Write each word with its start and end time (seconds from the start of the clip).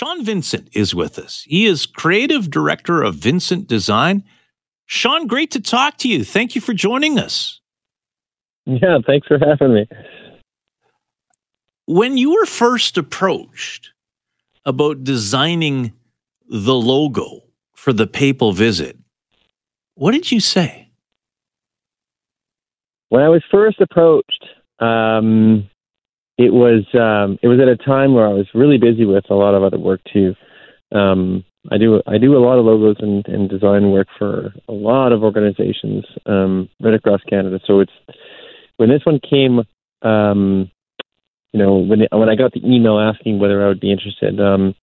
Shaun 0.00 0.24
Vincent 0.24 0.70
is 0.72 0.94
with 0.94 1.18
us. 1.18 1.44
He 1.46 1.66
is 1.66 1.84
creative 1.84 2.50
director 2.50 3.02
of 3.02 3.16
Vincent 3.16 3.68
Design. 3.68 4.24
Shaun, 4.86 5.26
great 5.26 5.50
to 5.50 5.60
talk 5.60 5.98
to 5.98 6.08
you. 6.08 6.24
Thank 6.24 6.54
you 6.54 6.62
for 6.62 6.72
joining 6.72 7.18
us. 7.18 7.60
Yeah, 8.64 9.00
thanks 9.06 9.26
for 9.26 9.38
having 9.38 9.74
me. 9.74 9.86
When 11.84 12.16
you 12.16 12.32
were 12.32 12.46
first 12.46 12.96
approached 12.96 13.92
about 14.64 15.04
designing 15.04 15.92
the 16.48 16.74
logo 16.74 17.42
for 17.74 17.92
the 17.92 18.06
papal 18.06 18.54
visit, 18.54 18.96
what 19.96 20.12
did 20.12 20.32
you 20.32 20.40
say? 20.40 20.88
When 23.10 23.20
I 23.20 23.28
was 23.28 23.42
first 23.50 23.82
approached, 23.82 24.46
um, 24.78 25.69
it 26.40 26.54
was 26.54 26.86
um, 26.94 27.38
it 27.42 27.48
was 27.48 27.60
at 27.60 27.68
a 27.68 27.76
time 27.76 28.14
where 28.14 28.26
I 28.26 28.32
was 28.32 28.46
really 28.54 28.78
busy 28.78 29.04
with 29.04 29.24
a 29.28 29.34
lot 29.34 29.54
of 29.54 29.62
other 29.62 29.78
work 29.78 30.00
too. 30.10 30.34
Um, 30.90 31.44
I 31.70 31.76
do 31.76 32.00
I 32.06 32.16
do 32.16 32.34
a 32.34 32.40
lot 32.40 32.58
of 32.58 32.64
logos 32.64 32.96
and, 33.00 33.26
and 33.28 33.50
design 33.50 33.90
work 33.90 34.08
for 34.18 34.54
a 34.66 34.72
lot 34.72 35.12
of 35.12 35.22
organizations 35.22 36.06
um, 36.24 36.70
right 36.80 36.94
across 36.94 37.20
Canada. 37.28 37.60
So 37.66 37.80
it's 37.80 37.92
when 38.78 38.88
this 38.88 39.04
one 39.04 39.20
came, 39.20 39.60
um, 40.00 40.70
you 41.52 41.60
know, 41.60 41.76
when 41.76 42.06
when 42.10 42.30
I 42.30 42.36
got 42.36 42.52
the 42.52 42.64
email 42.64 42.98
asking 42.98 43.38
whether 43.38 43.62
I 43.62 43.68
would 43.68 43.80
be 43.80 43.92
interested, 43.92 44.40
um, 44.40 44.74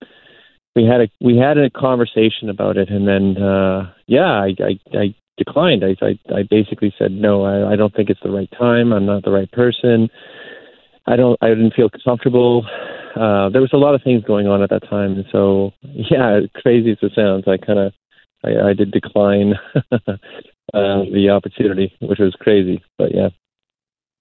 we 0.75 0.85
had 0.85 1.01
a 1.01 1.07
we 1.19 1.37
had 1.37 1.57
a 1.57 1.71
conversation 1.71 2.51
about 2.51 2.77
it, 2.77 2.89
and 2.91 3.07
then 3.07 3.41
uh, 3.41 3.91
yeah, 4.05 4.29
I, 4.29 4.53
I, 4.59 4.79
I 4.93 5.15
declined. 5.39 5.83
I, 5.83 5.95
I 6.05 6.19
I 6.31 6.43
basically 6.43 6.93
said 6.99 7.11
no. 7.11 7.45
I, 7.45 7.73
I 7.73 7.75
don't 7.75 7.95
think 7.95 8.11
it's 8.11 8.21
the 8.21 8.29
right 8.29 8.49
time. 8.59 8.93
I'm 8.93 9.07
not 9.07 9.23
the 9.23 9.31
right 9.31 9.51
person. 9.51 10.11
I 11.07 11.15
don't. 11.15 11.37
I 11.41 11.49
didn't 11.49 11.73
feel 11.73 11.89
comfortable. 12.03 12.65
Uh, 13.15 13.49
there 13.49 13.61
was 13.61 13.73
a 13.73 13.77
lot 13.77 13.95
of 13.95 14.03
things 14.03 14.23
going 14.23 14.47
on 14.47 14.61
at 14.61 14.69
that 14.69 14.87
time, 14.89 15.13
and 15.13 15.25
so 15.31 15.71
yeah, 15.81 16.41
crazy 16.55 16.91
as 16.91 16.97
it 17.01 17.13
sounds, 17.15 17.45
I 17.47 17.57
kind 17.57 17.79
of 17.79 17.93
I, 18.43 18.69
I 18.69 18.73
did 18.73 18.91
decline 18.91 19.53
uh, 19.91 19.97
the 20.73 21.29
opportunity, 21.31 21.95
which 22.01 22.19
was 22.19 22.35
crazy. 22.39 22.83
But 22.97 23.15
yeah, 23.15 23.29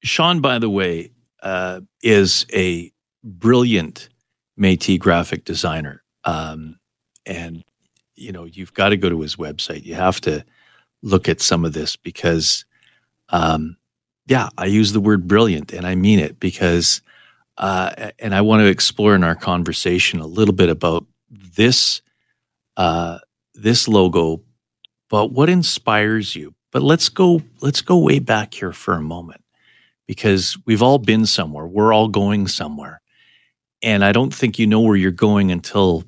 Shaun, 0.03 0.41
by 0.41 0.59
the 0.59 0.71
way, 0.71 1.11
uh, 1.43 1.81
is 2.03 2.47
a 2.53 2.93
brilliant 3.25 4.09
Métis 4.59 4.99
graphic 4.99 5.45
designer, 5.45 6.03
um, 6.25 6.79
and 7.27 7.65
you 8.15 8.33
know 8.33 8.45
you've 8.45 8.75
got 8.75 8.91
to 8.91 8.97
go 8.97 9.11
to 9.11 9.21
his 9.21 9.37
website. 9.37 9.85
You 9.85 9.97
have 9.97 10.21
to 10.23 10.45
look 11.03 11.29
at 11.29 11.41
some 11.41 11.65
of 11.65 11.73
this 11.73 11.97
because 11.97 12.65
um, 13.31 13.77
yeah, 14.27 14.49
I 14.59 14.67
use 14.67 14.93
the 14.93 15.01
word 15.01 15.29
brilliant 15.29 15.73
and 15.73 15.87
I 15.87 15.95
mean 15.95 16.19
it 16.19 16.41
because, 16.41 17.01
uh, 17.59 18.11
and 18.19 18.35
I 18.35 18.41
want 18.41 18.61
to 18.61 18.67
explore 18.67 19.15
in 19.15 19.25
our 19.25 19.37
conversation 19.37 20.21
a 20.21 20.27
little 20.27 20.55
bit 20.55 20.69
about 20.69 21.07
this, 21.31 22.03
uh, 22.77 23.19
this 23.55 23.89
logo, 23.89 24.43
but 25.09 25.33
what 25.33 25.49
inspires 25.49 26.35
you. 26.35 26.55
But 26.73 26.83
let's 26.83 27.09
go, 27.09 27.41
let's 27.63 27.81
go 27.81 27.97
way 27.99 28.19
back 28.19 28.53
here 28.53 28.73
for 28.73 28.95
a 28.95 29.03
moment 29.03 29.43
because 30.07 30.59
we've 30.67 30.83
all 30.83 30.99
been 30.99 31.25
somewhere. 31.25 31.67
We're 31.67 31.93
all 31.95 32.09
going 32.09 32.49
somewhere. 32.49 33.01
And 33.83 34.05
I 34.05 34.13
don't 34.13 34.35
think 34.35 34.59
you 34.59 34.67
know 34.67 34.81
where 34.81 34.97
you're 34.97 35.11
going 35.11 35.53
until 35.53 36.05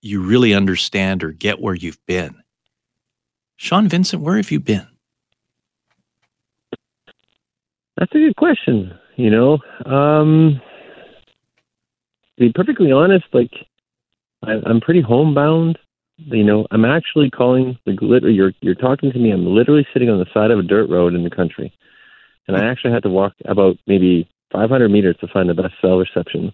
you 0.00 0.22
really 0.22 0.54
understand 0.54 1.22
or 1.22 1.32
get 1.32 1.60
where 1.60 1.74
you've 1.74 2.04
been. 2.06 2.42
Shaun 3.56 3.88
Vincent, 3.88 4.22
where 4.22 4.36
have 4.36 4.50
you 4.50 4.60
been? 4.60 4.86
That's 7.98 8.14
a 8.14 8.18
good 8.18 8.36
question. 8.36 8.96
You 9.16 9.30
know, 9.30 9.58
um, 9.84 10.60
to 12.38 12.44
be 12.44 12.52
perfectly 12.54 12.92
honest, 12.92 13.24
like 13.32 13.50
I, 14.44 14.52
I'm 14.64 14.80
pretty 14.80 15.00
homebound. 15.00 15.78
You 16.18 16.44
know, 16.44 16.66
I'm 16.70 16.84
actually 16.84 17.30
calling 17.30 17.76
the 17.86 17.92
glitter. 17.92 18.30
You're 18.30 18.52
you're 18.60 18.76
talking 18.76 19.10
to 19.10 19.18
me. 19.18 19.32
I'm 19.32 19.46
literally 19.46 19.86
sitting 19.92 20.10
on 20.10 20.18
the 20.18 20.26
side 20.32 20.52
of 20.52 20.60
a 20.60 20.62
dirt 20.62 20.88
road 20.88 21.14
in 21.14 21.24
the 21.24 21.30
country, 21.30 21.72
and 22.46 22.56
I 22.56 22.70
actually 22.70 22.92
had 22.92 23.02
to 23.02 23.10
walk 23.10 23.32
about 23.46 23.76
maybe 23.88 24.28
500 24.52 24.88
meters 24.88 25.16
to 25.20 25.28
find 25.28 25.48
the 25.48 25.54
best 25.54 25.74
cell 25.80 25.98
reception. 25.98 26.52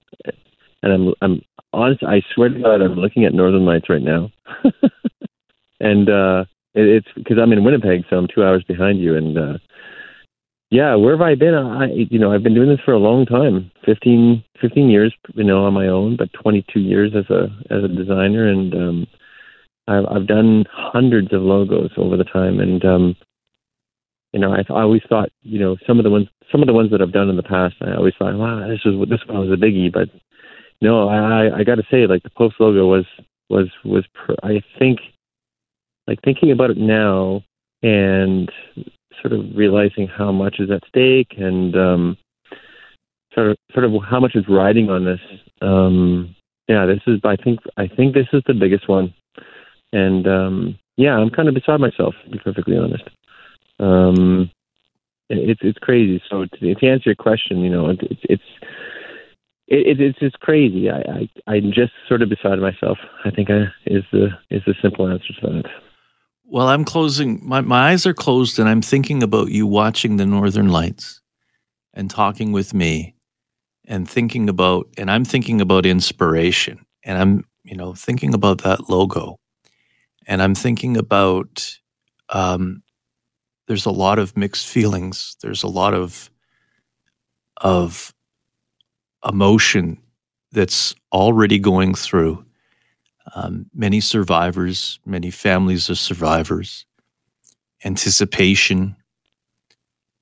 And 0.83 0.93
I'm 0.93 1.15
I'm 1.21 1.43
honest. 1.75 2.03
I 2.03 2.23
swear 2.35 2.49
to 2.49 2.59
God, 2.59 2.81
I'm 2.81 2.95
looking 2.95 3.27
at 3.27 3.35
Northern 3.35 3.67
Lights 3.67 3.91
right 3.91 4.03
now, 4.03 4.31
and 5.81 6.09
uh, 6.09 6.45
it, 6.73 6.87
it's 6.87 7.09
because 7.15 7.37
I'm 7.39 7.53
in 7.53 7.65
Winnipeg, 7.65 8.05
so 8.09 8.17
I'm 8.17 8.29
two 8.35 8.45
hours 8.45 8.65
behind 8.65 8.99
you, 9.01 9.17
and 9.17 9.39
uh, 9.39 9.59
yeah, 10.75 10.97
where 10.97 11.13
have 11.13 11.21
I 11.21 11.37
been? 11.37 11.55
I, 11.55 11.87
you 11.87 12.19
know, 12.19 12.33
I've 12.33 12.43
been 12.43 12.55
doing 12.55 12.69
this 12.69 12.81
for 12.85 12.93
a 12.93 12.99
long 12.99 13.27
time 13.27 13.71
15, 13.87 14.43
15 14.61 14.91
years, 14.91 15.15
you 15.35 15.45
know, 15.45 15.67
on 15.67 15.73
my 15.73 15.87
own, 15.87 16.17
but 16.17 16.33
22 16.33 16.81
years 16.81 17.13
as 17.15 17.31
a, 17.31 17.45
as 17.71 17.85
a 17.85 17.89
designer. 17.89 18.49
And, 18.49 18.75
um, 18.75 19.07
I've, 19.87 20.05
I've 20.11 20.27
done 20.27 20.65
hundreds 20.73 21.33
of 21.33 21.43
logos 21.43 21.93
over 21.97 22.17
the 22.17 22.25
time. 22.25 22.59
And, 22.59 22.85
um, 22.85 23.17
you 24.33 24.41
know, 24.41 24.53
I, 24.53 24.65
I 24.69 24.83
always 24.83 25.03
thought, 25.09 25.29
you 25.43 25.61
know, 25.61 25.77
some 25.87 26.01
of 26.01 26.05
the 26.05 26.11
ones, 26.11 26.27
some 26.51 26.61
of 26.61 26.67
the 26.67 26.73
ones 26.73 26.91
that 26.91 27.01
I've 27.01 27.13
done 27.13 27.29
in 27.29 27.37
the 27.37 27.45
past, 27.45 27.77
I 27.81 27.95
always 27.95 28.15
thought, 28.19 28.37
wow, 28.37 28.67
this 28.67 28.85
was, 28.85 29.09
this 29.09 29.21
one 29.29 29.49
was 29.49 29.57
a 29.57 29.63
biggie, 29.63 29.93
but 29.93 30.09
no, 30.83 31.09
I, 31.09 31.57
I 31.59 31.63
got 31.63 31.77
to 31.77 31.87
say, 31.89 32.09
like 32.09 32.25
the 32.25 32.31
Pope's 32.31 32.57
logo 32.59 32.89
was, 32.89 33.05
was, 33.49 33.69
was, 33.85 34.05
per, 34.13 34.35
I 34.43 34.61
think, 34.77 34.99
like 36.09 36.19
thinking 36.25 36.51
about 36.51 36.71
it 36.71 36.79
now 36.79 37.45
and 37.85 38.51
sort 39.25 39.39
of 39.39 39.57
realizing 39.57 40.07
how 40.07 40.31
much 40.31 40.57
is 40.59 40.71
at 40.71 40.83
stake 40.89 41.35
and 41.39 41.75
um, 41.77 42.17
sort 43.35 43.51
of 43.51 43.57
sort 43.73 43.85
of 43.85 43.93
how 44.09 44.21
much 44.21 44.35
is 44.35 44.45
riding 44.49 44.91
on 44.91 45.05
this. 45.05 45.21
Um, 45.63 46.35
yeah, 46.69 46.87
this 46.87 47.01
is 47.07 47.21
I 47.25 47.37
think 47.37 47.61
I 47.77 47.89
think 47.89 48.15
this 48.15 48.29
is 48.33 48.43
the 48.47 48.55
biggest 48.55 48.89
one, 48.89 49.15
and 49.93 50.27
um, 50.27 50.79
yeah, 50.97 51.17
I'm 51.17 51.31
kind 51.31 51.49
of 51.49 51.55
beside 51.55 51.81
myself 51.81 52.15
to 52.25 52.31
be 52.31 52.39
perfectly 52.39 52.77
honest. 52.77 53.05
Um, 53.81 54.51
it's 55.31 55.61
it's 55.63 55.79
crazy. 55.79 56.23
So 56.31 56.45
to, 56.45 56.75
to 56.75 56.87
answer 56.87 57.11
your 57.11 57.17
question, 57.17 57.61
you 57.61 57.71
know, 57.71 57.91
it, 57.91 58.01
it's 58.03 58.21
it's 58.25 58.43
it, 59.67 60.01
it's 60.01 60.19
just 60.19 60.39
crazy. 60.41 60.91
I, 60.91 60.99
I 60.99 61.29
I'm 61.47 61.73
just 61.73 61.93
sort 62.09 62.23
of 62.23 62.29
beside 62.29 62.59
myself. 62.59 62.99
I 63.25 63.31
think 63.31 63.51
I, 63.51 63.65
is 63.87 64.05
the 64.13 64.29
is 64.51 64.63
the 64.67 64.75
simple 64.83 65.09
answer 65.09 65.33
to 65.41 65.47
that. 65.63 65.84
Well, 66.47 66.69
I'm 66.69 66.85
closing, 66.85 67.41
my, 67.43 67.63
my 67.63 67.91
eyes 67.91 68.07
are 68.07 68.15
closed, 68.15 68.59
and 68.59 68.69
I'm 68.69 68.83
thinking 68.83 69.23
about 69.23 69.51
you 69.51 69.67
watching 69.67 70.17
the 70.19 70.27
Northern 70.27 70.69
Lights 70.69 71.21
and 71.95 72.11
talking 72.11 72.53
with 72.53 72.75
me 72.75 73.15
and 73.87 74.09
thinking 74.09 74.49
about, 74.49 74.87
and 74.99 75.11
I'm 75.11 75.25
thinking 75.25 75.61
about 75.61 75.87
inspiration. 75.87 76.85
And 77.03 77.19
I'm, 77.19 77.45
you 77.65 77.77
know, 77.77 77.95
thinking 77.95 78.35
about 78.35 78.63
that 78.63 78.91
logo. 78.91 79.39
And 80.27 80.43
I'm 80.43 80.55
thinking 80.55 80.97
about, 80.97 81.79
um, 82.29 82.83
there's 83.67 83.87
a 83.87 83.91
lot 83.91 84.19
of 84.19 84.37
mixed 84.37 84.67
feelings. 84.67 85.37
There's 85.43 85.63
a 85.63 85.69
lot 85.69 85.95
of, 85.95 86.31
of 87.57 88.15
emotion 89.27 89.99
that's 90.53 90.95
already 91.13 91.59
going 91.59 91.95
through 91.95 92.45
um, 93.35 93.67
many 93.75 94.01
survivors, 94.01 94.99
many 95.07 95.31
families 95.31 95.89
of 95.89 95.99
survivors, 95.99 96.85
anticipation, 97.85 98.97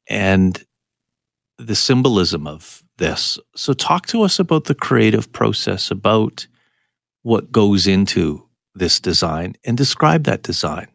and 0.08 0.64
the 1.58 1.74
symbolism 1.74 2.46
of 2.46 2.82
this. 2.98 3.38
So, 3.56 3.72
talk 3.72 4.06
to 4.08 4.22
us 4.22 4.38
about 4.38 4.64
the 4.64 4.74
creative 4.74 5.32
process, 5.32 5.90
about 5.90 6.46
what 7.22 7.52
goes 7.52 7.86
into 7.86 8.46
this 8.74 9.00
design, 9.00 9.56
and 9.64 9.76
describe 9.76 10.24
that 10.24 10.42
design. 10.42 10.88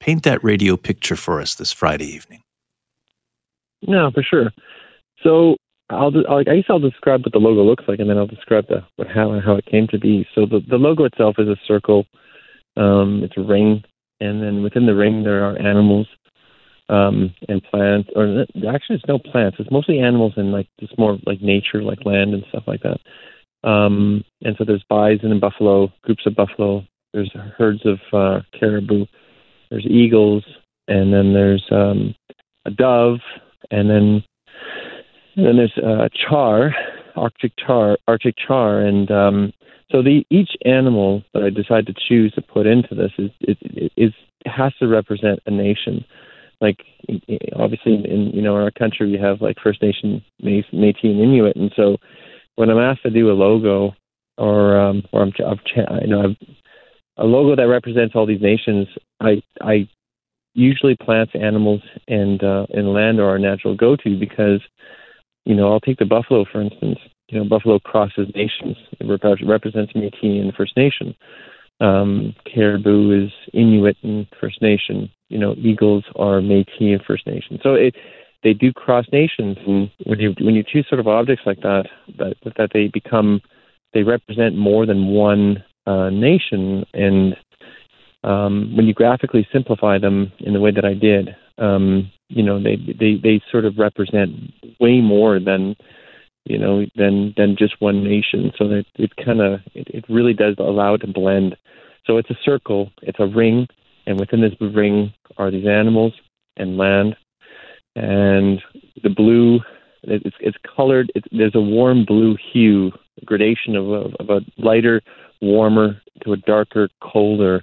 Paint 0.00 0.22
that 0.24 0.42
radio 0.42 0.76
picture 0.76 1.16
for 1.16 1.40
us 1.40 1.54
this 1.54 1.72
Friday 1.72 2.06
evening. 2.06 2.42
Yeah, 3.82 4.10
for 4.10 4.22
sure. 4.22 4.50
So, 5.22 5.56
I'll, 5.90 6.12
I'll 6.28 6.38
I 6.38 6.44
guess 6.44 6.64
I'll 6.68 6.78
describe 6.78 7.22
what 7.22 7.32
the 7.32 7.38
logo 7.38 7.62
looks 7.62 7.84
like, 7.86 7.98
and 7.98 8.08
then 8.08 8.18
I'll 8.18 8.26
describe 8.26 8.66
the 8.68 8.84
what, 8.96 9.08
how 9.08 9.32
and 9.32 9.42
how 9.42 9.56
it 9.56 9.66
came 9.66 9.86
to 9.88 9.98
be. 9.98 10.26
So 10.34 10.46
the 10.46 10.60
the 10.68 10.76
logo 10.76 11.04
itself 11.04 11.36
is 11.38 11.48
a 11.48 11.56
circle. 11.66 12.06
Um, 12.76 13.22
it's 13.24 13.36
a 13.36 13.42
ring, 13.42 13.82
and 14.20 14.42
then 14.42 14.62
within 14.62 14.86
the 14.86 14.94
ring 14.94 15.22
there 15.22 15.44
are 15.44 15.58
animals 15.58 16.06
um, 16.88 17.34
and 17.48 17.62
plants. 17.64 18.10
Or 18.14 18.44
actually, 18.68 18.96
it's 18.96 19.08
no 19.08 19.18
plants. 19.18 19.56
It's 19.58 19.70
mostly 19.70 20.00
animals 20.00 20.34
and 20.36 20.52
like 20.52 20.68
just 20.78 20.98
more 20.98 21.18
like 21.26 21.40
nature, 21.40 21.82
like 21.82 22.04
land 22.04 22.34
and 22.34 22.44
stuff 22.48 22.64
like 22.66 22.82
that. 22.82 22.98
Um, 23.68 24.24
and 24.42 24.56
so 24.56 24.64
there's 24.64 24.84
bison 24.88 25.32
and 25.32 25.40
buffalo, 25.40 25.92
groups 26.02 26.26
of 26.26 26.34
buffalo. 26.34 26.84
There's 27.12 27.30
herds 27.56 27.84
of 27.84 27.98
uh, 28.12 28.40
caribou. 28.58 29.06
There's 29.70 29.86
eagles, 29.86 30.44
and 30.88 31.12
then 31.12 31.32
there's 31.32 31.64
um, 31.70 32.14
a 32.64 32.70
dove, 32.70 33.20
and 33.70 33.88
then 33.88 34.24
then 35.36 35.56
there's 35.56 35.78
uh, 35.78 36.08
char, 36.28 36.74
Arctic 37.16 37.52
char, 37.56 37.98
Arctic 38.08 38.34
char, 38.36 38.80
and 38.80 39.10
um, 39.10 39.52
so 39.90 40.02
the 40.02 40.24
each 40.30 40.50
animal 40.64 41.22
that 41.34 41.42
I 41.42 41.50
decide 41.50 41.86
to 41.86 41.94
choose 42.08 42.32
to 42.34 42.42
put 42.42 42.66
into 42.66 42.94
this 42.94 43.12
is 43.18 43.30
is, 43.40 43.90
is 43.96 44.12
has 44.46 44.72
to 44.80 44.86
represent 44.86 45.40
a 45.46 45.50
nation. 45.50 46.04
Like 46.60 46.78
obviously 47.56 47.94
in 47.94 48.30
you 48.32 48.42
know 48.42 48.56
in 48.56 48.62
our 48.62 48.70
country 48.70 49.10
we 49.10 49.18
have 49.18 49.40
like 49.40 49.56
First 49.62 49.82
Nation, 49.82 50.22
Métis, 50.42 50.64
and 50.72 51.20
Inuit, 51.20 51.56
and 51.56 51.72
so 51.74 51.96
when 52.56 52.70
I'm 52.70 52.78
asked 52.78 53.02
to 53.02 53.10
do 53.10 53.30
a 53.30 53.32
logo, 53.32 53.94
or 54.38 54.78
um, 54.78 55.02
or 55.12 55.22
I'm, 55.22 55.32
I'm 55.46 55.60
you 56.02 56.08
know 56.08 56.22
I've, 56.24 56.48
a 57.16 57.24
logo 57.24 57.56
that 57.56 57.68
represents 57.68 58.14
all 58.14 58.26
these 58.26 58.40
nations. 58.40 58.86
I 59.20 59.42
I 59.60 59.88
usually 60.54 60.96
plants, 60.96 61.32
animals, 61.34 61.82
and 62.08 62.42
uh, 62.42 62.66
and 62.70 62.92
land 62.92 63.20
are 63.20 63.28
our 63.28 63.38
natural 63.38 63.74
go-to 63.74 64.18
because 64.18 64.60
you 65.44 65.54
know 65.54 65.72
I'll 65.72 65.80
take 65.80 65.98
the 65.98 66.04
buffalo 66.04 66.44
for 66.50 66.60
instance. 66.60 66.98
You 67.28 67.38
know, 67.38 67.48
buffalo 67.48 67.78
crosses 67.78 68.26
nations. 68.34 68.76
It 68.98 69.06
represents 69.46 69.92
Métis 69.92 70.40
and 70.40 70.52
First 70.54 70.76
Nation. 70.76 71.14
Um, 71.80 72.34
caribou 72.52 73.24
is 73.24 73.30
Inuit 73.54 73.96
and 74.02 74.26
First 74.40 74.60
Nation. 74.60 75.10
You 75.28 75.38
know, 75.38 75.54
eagles 75.56 76.04
are 76.16 76.40
Métis 76.40 76.92
and 76.92 77.02
First 77.06 77.26
Nation. 77.26 77.58
So 77.62 77.74
it 77.74 77.94
they 78.42 78.54
do 78.54 78.72
cross 78.72 79.04
nations, 79.12 79.58
and 79.66 79.90
when 80.04 80.18
you 80.18 80.34
when 80.40 80.54
you 80.54 80.64
choose 80.66 80.86
sort 80.88 81.00
of 81.00 81.06
objects 81.06 81.44
like 81.46 81.60
that, 81.60 81.84
that 82.18 82.34
that 82.56 82.70
they 82.72 82.88
become 82.88 83.40
they 83.92 84.02
represent 84.02 84.56
more 84.56 84.86
than 84.86 85.08
one 85.08 85.62
uh, 85.86 86.10
nation, 86.10 86.84
and 86.94 87.36
um, 88.24 88.74
when 88.76 88.86
you 88.86 88.94
graphically 88.94 89.46
simplify 89.52 89.98
them 89.98 90.32
in 90.40 90.52
the 90.52 90.60
way 90.60 90.70
that 90.70 90.84
I 90.84 90.94
did, 90.94 91.36
um, 91.60 92.10
you 92.28 92.42
know, 92.42 92.62
they 92.62 92.76
they 92.76 93.16
they 93.22 93.40
sort 93.50 93.64
of 93.64 93.78
represent 93.78 94.30
way 94.80 95.00
more 95.00 95.38
than 95.38 95.76
you 96.44 96.58
know 96.58 96.84
than 96.96 97.34
than 97.36 97.56
just 97.56 97.80
one 97.80 98.02
nation. 98.02 98.52
So 98.56 98.68
that 98.68 98.84
it 98.96 99.14
kind 99.16 99.40
of 99.40 99.60
it, 99.74 99.88
it 99.88 100.04
really 100.08 100.34
does 100.34 100.56
allow 100.58 100.94
it 100.94 100.98
to 100.98 101.06
blend. 101.06 101.56
So 102.06 102.16
it's 102.16 102.30
a 102.30 102.38
circle, 102.44 102.90
it's 103.02 103.20
a 103.20 103.26
ring, 103.26 103.68
and 104.06 104.18
within 104.18 104.40
this 104.40 104.54
ring 104.60 105.12
are 105.36 105.50
these 105.50 105.66
animals 105.66 106.14
and 106.56 106.76
land, 106.76 107.16
and 107.94 108.60
the 109.02 109.10
blue. 109.10 109.60
It's, 110.02 110.36
it's 110.40 110.56
colored. 110.74 111.12
There's 111.30 111.54
a 111.54 111.60
warm 111.60 112.06
blue 112.06 112.34
hue, 112.52 112.90
gradation 113.26 113.76
of 113.76 114.14
of 114.18 114.30
a 114.30 114.40
lighter, 114.56 115.02
warmer 115.42 116.00
to 116.24 116.32
a 116.32 116.36
darker, 116.38 116.88
colder. 117.02 117.62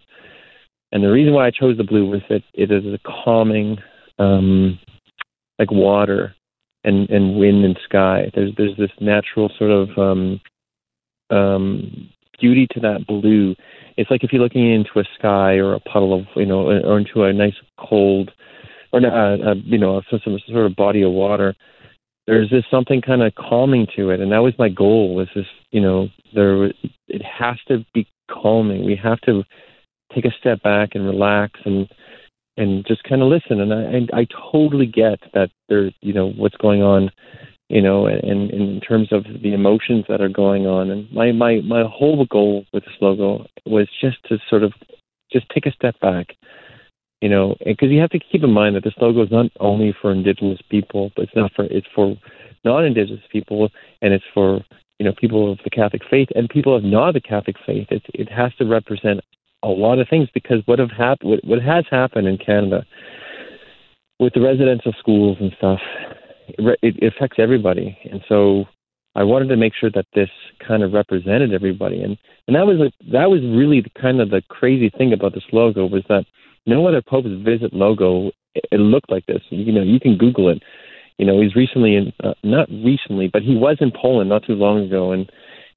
And 0.91 1.03
the 1.03 1.11
reason 1.11 1.33
why 1.33 1.47
I 1.47 1.51
chose 1.51 1.77
the 1.77 1.83
blue 1.83 2.09
was 2.09 2.21
that 2.29 2.43
it 2.53 2.71
is 2.71 2.85
a 2.85 2.99
calming, 2.99 3.77
um, 4.19 4.79
like 5.59 5.71
water 5.71 6.35
and, 6.83 7.09
and 7.09 7.37
wind 7.37 7.65
and 7.65 7.77
sky. 7.83 8.31
There's 8.33 8.51
there's 8.57 8.77
this 8.77 8.91
natural 8.99 9.51
sort 9.57 9.71
of 9.71 9.89
um, 9.97 10.41
um, 11.29 12.09
beauty 12.39 12.67
to 12.71 12.79
that 12.81 13.05
blue. 13.07 13.55
It's 13.97 14.11
like 14.11 14.23
if 14.23 14.31
you're 14.31 14.41
looking 14.41 14.71
into 14.71 14.99
a 14.99 15.03
sky 15.17 15.55
or 15.55 15.73
a 15.73 15.79
puddle 15.79 16.13
of 16.13 16.25
you 16.35 16.45
know 16.45 16.67
or 16.67 16.99
into 16.99 17.23
a 17.23 17.33
nice 17.33 17.55
cold 17.79 18.31
or 18.91 18.99
a, 18.99 19.07
uh, 19.07 19.51
uh, 19.51 19.55
you 19.63 19.77
know 19.77 20.01
some, 20.09 20.19
some 20.23 20.39
sort 20.47 20.65
of 20.65 20.75
body 20.75 21.01
of 21.01 21.11
water. 21.11 21.55
There's 22.25 22.49
this 22.49 22.65
something 22.69 23.01
kind 23.01 23.21
of 23.21 23.33
calming 23.35 23.87
to 23.95 24.09
it, 24.09 24.19
and 24.19 24.31
that 24.33 24.39
was 24.39 24.53
my 24.59 24.69
goal. 24.69 25.15
Was 25.15 25.29
this 25.35 25.45
you 25.71 25.81
know 25.81 26.09
there 26.33 26.65
it 27.07 27.23
has 27.23 27.57
to 27.67 27.85
be 27.93 28.07
calming. 28.29 28.85
We 28.85 28.95
have 28.95 29.21
to 29.21 29.43
take 30.13 30.25
a 30.25 30.31
step 30.39 30.61
back 30.61 30.91
and 30.93 31.05
relax 31.05 31.59
and 31.65 31.89
and 32.57 32.85
just 32.85 33.03
kind 33.03 33.21
of 33.21 33.29
listen. 33.29 33.61
And 33.61 33.73
I 33.73 33.81
and 33.81 34.11
I 34.13 34.27
totally 34.51 34.87
get 34.87 35.19
that 35.33 35.49
there's 35.69 35.93
you 36.01 36.13
know 36.13 36.31
what's 36.31 36.57
going 36.57 36.81
on, 36.81 37.11
you 37.69 37.81
know, 37.81 38.07
and, 38.07 38.51
in 38.51 38.81
terms 38.81 39.09
of 39.11 39.23
the 39.41 39.53
emotions 39.53 40.05
that 40.09 40.21
are 40.21 40.29
going 40.29 40.65
on. 40.65 40.89
And 40.89 41.11
my 41.11 41.31
my 41.31 41.61
my 41.61 41.83
whole 41.87 42.25
goal 42.25 42.65
with 42.73 42.83
this 42.83 42.95
logo 42.99 43.45
was 43.65 43.87
just 44.01 44.17
to 44.25 44.39
sort 44.49 44.63
of 44.63 44.73
just 45.31 45.47
take 45.49 45.65
a 45.65 45.71
step 45.71 45.99
back, 45.99 46.35
you 47.21 47.29
know, 47.29 47.55
because 47.65 47.89
you 47.89 47.99
have 47.99 48.09
to 48.11 48.19
keep 48.19 48.43
in 48.43 48.51
mind 48.51 48.75
that 48.75 48.83
this 48.83 48.93
logo 48.99 49.23
is 49.23 49.31
not 49.31 49.47
only 49.59 49.95
for 50.01 50.11
Indigenous 50.11 50.59
people, 50.69 51.11
but 51.15 51.23
it's 51.23 51.35
not 51.35 51.51
for 51.53 51.65
it's 51.65 51.87
for 51.93 52.15
non-Indigenous 52.65 53.23
people, 53.31 53.69
and 54.01 54.13
it's 54.13 54.25
for 54.33 54.61
you 54.99 55.05
know 55.05 55.13
people 55.13 55.51
of 55.51 55.59
the 55.63 55.69
Catholic 55.69 56.01
faith 56.09 56.29
and 56.35 56.49
people 56.49 56.75
of 56.75 56.83
not 56.83 57.13
the 57.13 57.21
Catholic 57.21 57.57
faith. 57.65 57.87
It 57.91 58.03
it 58.13 58.31
has 58.31 58.53
to 58.55 58.65
represent 58.65 59.21
a 59.63 59.67
lot 59.67 59.99
of 59.99 60.07
things 60.09 60.29
because 60.33 60.61
what 60.65 60.79
have 60.79 60.91
hap- 60.91 61.23
what, 61.23 61.43
what 61.43 61.61
has 61.61 61.85
happened 61.89 62.27
in 62.27 62.37
Canada 62.37 62.85
with 64.19 64.33
the 64.33 64.41
residential 64.41 64.93
schools 64.99 65.37
and 65.39 65.51
stuff, 65.57 65.79
it, 66.47 66.77
it 66.81 67.13
affects 67.13 67.37
everybody, 67.39 67.97
and 68.09 68.21
so 68.27 68.65
I 69.15 69.23
wanted 69.23 69.47
to 69.47 69.57
make 69.57 69.73
sure 69.73 69.89
that 69.95 70.05
this 70.13 70.29
kind 70.65 70.83
of 70.83 70.93
represented 70.93 71.53
everybody, 71.53 72.01
and 72.01 72.17
and 72.47 72.55
that 72.55 72.67
was 72.67 72.79
a, 72.79 73.11
that 73.11 73.29
was 73.29 73.41
really 73.41 73.81
the, 73.81 73.89
kind 73.99 74.21
of 74.21 74.29
the 74.29 74.43
crazy 74.47 74.89
thing 74.89 75.11
about 75.11 75.33
this 75.33 75.43
logo 75.51 75.85
was 75.85 76.03
that 76.07 76.25
no 76.67 76.87
other 76.87 77.01
Pope's 77.01 77.29
Visit 77.43 77.73
logo 77.73 78.31
it, 78.53 78.65
it 78.71 78.79
looked 78.79 79.09
like 79.09 79.25
this. 79.25 79.41
You 79.49 79.71
know, 79.71 79.81
you 79.81 79.99
can 79.99 80.17
Google 80.17 80.49
it. 80.49 80.61
You 81.17 81.25
know, 81.25 81.41
he's 81.41 81.55
recently 81.55 81.95
in 81.95 82.13
uh, 82.23 82.35
not 82.43 82.69
recently, 82.69 83.27
but 83.27 83.41
he 83.41 83.55
was 83.55 83.77
in 83.79 83.91
Poland 83.91 84.29
not 84.29 84.45
too 84.45 84.53
long 84.53 84.85
ago, 84.85 85.11
and 85.11 85.31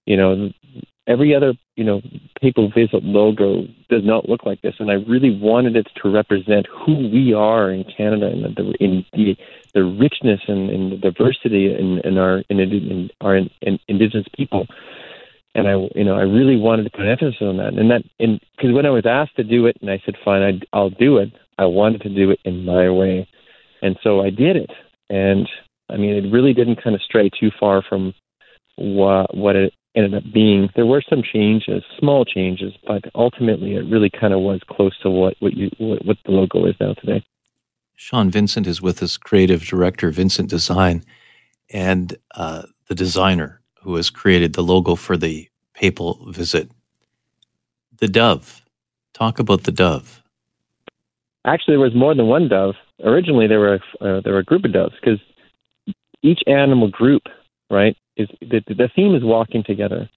you 0.04 0.16
know 0.16 0.50
every 1.10 1.34
other 1.34 1.52
you 1.76 1.84
know 1.84 2.00
papal 2.40 2.70
visit 2.70 3.02
logo 3.02 3.64
does 3.88 4.04
not 4.04 4.28
look 4.28 4.46
like 4.46 4.62
this 4.62 4.74
and 4.78 4.90
i 4.90 4.94
really 4.94 5.38
wanted 5.38 5.76
it 5.76 5.86
to 6.00 6.10
represent 6.10 6.66
who 6.86 6.94
we 7.10 7.34
are 7.34 7.70
in 7.70 7.84
canada 7.96 8.26
and 8.26 8.56
the 8.56 8.74
in 8.80 9.04
the 9.12 9.36
the 9.74 9.84
richness 9.84 10.40
and, 10.48 10.70
and 10.70 10.92
the 10.92 10.96
diversity 10.96 11.74
in, 11.74 12.00
in 12.04 12.18
our 12.18 12.42
in, 12.48 12.60
in 12.60 13.10
our 13.20 13.36
in, 13.36 13.50
in 13.62 13.78
indigenous 13.88 14.26
people. 14.36 14.66
And 15.54 15.68
i 15.68 15.72
you 15.94 16.04
know 16.04 16.16
i 16.16 16.22
really 16.22 16.56
wanted 16.56 16.84
to 16.84 16.90
put 16.90 17.06
emphasis 17.06 17.36
on 17.40 17.56
that. 17.58 17.74
And 17.74 17.90
that 17.90 18.02
and 18.18 18.40
because 18.56 18.72
when 18.74 18.86
i 18.86 18.90
was 18.90 19.06
asked 19.06 19.36
to 19.36 19.44
do 19.44 19.66
it 19.66 19.76
and 19.80 19.90
i 19.90 20.00
said 20.04 20.14
fine 20.24 20.42
I, 20.42 20.76
i'll 20.76 20.90
do 20.90 21.18
it 21.18 21.32
i 21.58 21.64
wanted 21.64 22.02
to 22.02 22.08
do 22.08 22.30
it 22.30 22.40
in 22.44 22.64
my 22.64 22.90
way. 22.90 23.28
And 23.82 23.98
so 24.02 24.20
i 24.20 24.30
did 24.30 24.56
it. 24.56 24.70
And 25.08 25.48
i 25.88 25.96
mean 25.96 26.14
it 26.14 26.32
really 26.32 26.54
didn't 26.54 26.82
kind 26.82 26.94
of 26.94 27.02
stray 27.02 27.30
too 27.30 27.50
far 27.58 27.82
from 27.82 28.14
what 28.76 29.36
what 29.36 29.56
it 29.56 29.72
ended 29.94 30.14
up 30.14 30.32
being. 30.32 30.68
There 30.76 30.86
were 30.86 31.02
some 31.08 31.22
changes, 31.22 31.82
small 31.98 32.24
changes, 32.24 32.72
but 32.86 33.04
ultimately 33.14 33.74
it 33.74 33.90
really 33.90 34.10
kind 34.10 34.32
of 34.32 34.40
was 34.40 34.60
close 34.68 34.96
to 35.02 35.10
what 35.10 35.34
what 35.40 35.54
you 35.54 35.70
what, 35.78 36.04
what 36.04 36.16
the 36.24 36.32
logo 36.32 36.66
is 36.66 36.74
now 36.80 36.94
today. 36.94 37.24
Shaun 37.96 38.30
Vincent 38.30 38.66
is 38.66 38.80
with 38.80 39.02
us, 39.02 39.16
creative 39.16 39.62
director, 39.62 40.10
Vincent 40.10 40.48
Design, 40.48 41.04
and 41.70 42.16
uh, 42.34 42.62
the 42.88 42.94
designer 42.94 43.60
who 43.82 43.94
has 43.96 44.08
created 44.10 44.54
the 44.54 44.62
logo 44.62 44.94
for 44.94 45.16
the 45.16 45.48
papal 45.74 46.26
visit. 46.30 46.70
The 47.98 48.08
dove. 48.08 48.62
Talk 49.12 49.38
about 49.38 49.64
the 49.64 49.72
dove. 49.72 50.22
Actually, 51.44 51.72
there 51.72 51.80
was 51.80 51.94
more 51.94 52.14
than 52.14 52.26
one 52.26 52.48
dove. 52.48 52.74
Originally, 53.04 53.46
there 53.46 53.60
were 53.60 53.80
uh, 54.00 54.20
there 54.22 54.32
were 54.32 54.40
a 54.40 54.44
group 54.44 54.64
of 54.64 54.72
doves 54.72 54.94
because 55.00 55.20
each 56.22 56.40
animal 56.46 56.88
group, 56.88 57.22
right, 57.70 57.96
is 58.20 58.28
the, 58.40 58.62
the 58.66 58.90
theme 58.94 59.14
is 59.14 59.22
walking 59.24 59.62
together. 59.64 60.08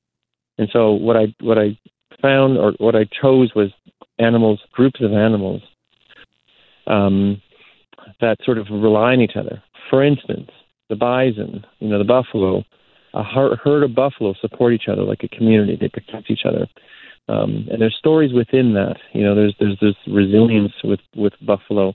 And 0.57 0.69
so 0.71 0.91
what 0.91 1.15
I 1.17 1.33
what 1.41 1.57
I 1.57 1.77
found 2.21 2.57
or 2.57 2.73
what 2.77 2.95
I 2.95 3.05
chose 3.21 3.51
was 3.55 3.69
animals, 4.19 4.59
groups 4.71 5.01
of 5.01 5.13
animals 5.13 5.61
um, 6.87 7.41
that 8.21 8.37
sort 8.43 8.57
of 8.57 8.67
rely 8.69 9.13
on 9.13 9.21
each 9.21 9.35
other. 9.35 9.61
For 9.89 10.03
instance, 10.03 10.49
the 10.89 10.95
bison, 10.95 11.65
you 11.79 11.89
know, 11.89 11.97
the 11.97 12.03
buffalo, 12.03 12.63
a 13.13 13.23
herd 13.23 13.83
of 13.83 13.95
buffalo 13.95 14.33
support 14.41 14.73
each 14.73 14.87
other 14.91 15.03
like 15.03 15.23
a 15.23 15.35
community. 15.35 15.77
They 15.79 15.89
protect 15.89 16.29
each 16.29 16.45
other. 16.45 16.67
Um, 17.29 17.67
and 17.71 17.81
there's 17.81 17.95
stories 17.97 18.33
within 18.33 18.73
that. 18.73 18.97
You 19.13 19.23
know, 19.23 19.35
there's 19.35 19.55
there's 19.59 19.79
this 19.79 19.95
resilience 20.07 20.73
with 20.83 20.99
with 21.15 21.33
buffalo. 21.45 21.93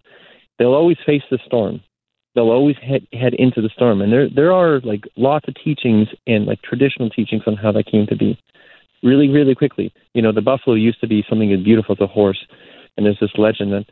They'll 0.58 0.74
always 0.74 0.96
face 1.06 1.22
the 1.30 1.38
storm 1.46 1.80
they'll 2.38 2.50
always 2.50 2.76
head 2.80 3.04
head 3.12 3.34
into 3.34 3.60
the 3.60 3.68
storm. 3.74 4.00
And 4.00 4.12
there 4.12 4.28
there 4.30 4.52
are 4.52 4.78
like 4.80 5.04
lots 5.16 5.48
of 5.48 5.54
teachings 5.56 6.06
and 6.28 6.46
like 6.46 6.62
traditional 6.62 7.10
teachings 7.10 7.42
on 7.48 7.56
how 7.56 7.72
that 7.72 7.90
came 7.90 8.06
to 8.06 8.16
be. 8.16 8.38
Really, 9.02 9.28
really 9.28 9.56
quickly. 9.56 9.92
You 10.14 10.22
know, 10.22 10.32
the 10.32 10.40
buffalo 10.40 10.76
used 10.76 11.00
to 11.00 11.08
be 11.08 11.24
something 11.28 11.52
as 11.52 11.62
beautiful 11.62 11.96
as 11.98 12.00
a 12.00 12.06
horse, 12.06 12.38
and 12.96 13.04
there's 13.04 13.18
this 13.20 13.30
legend 13.36 13.74
and 13.74 13.84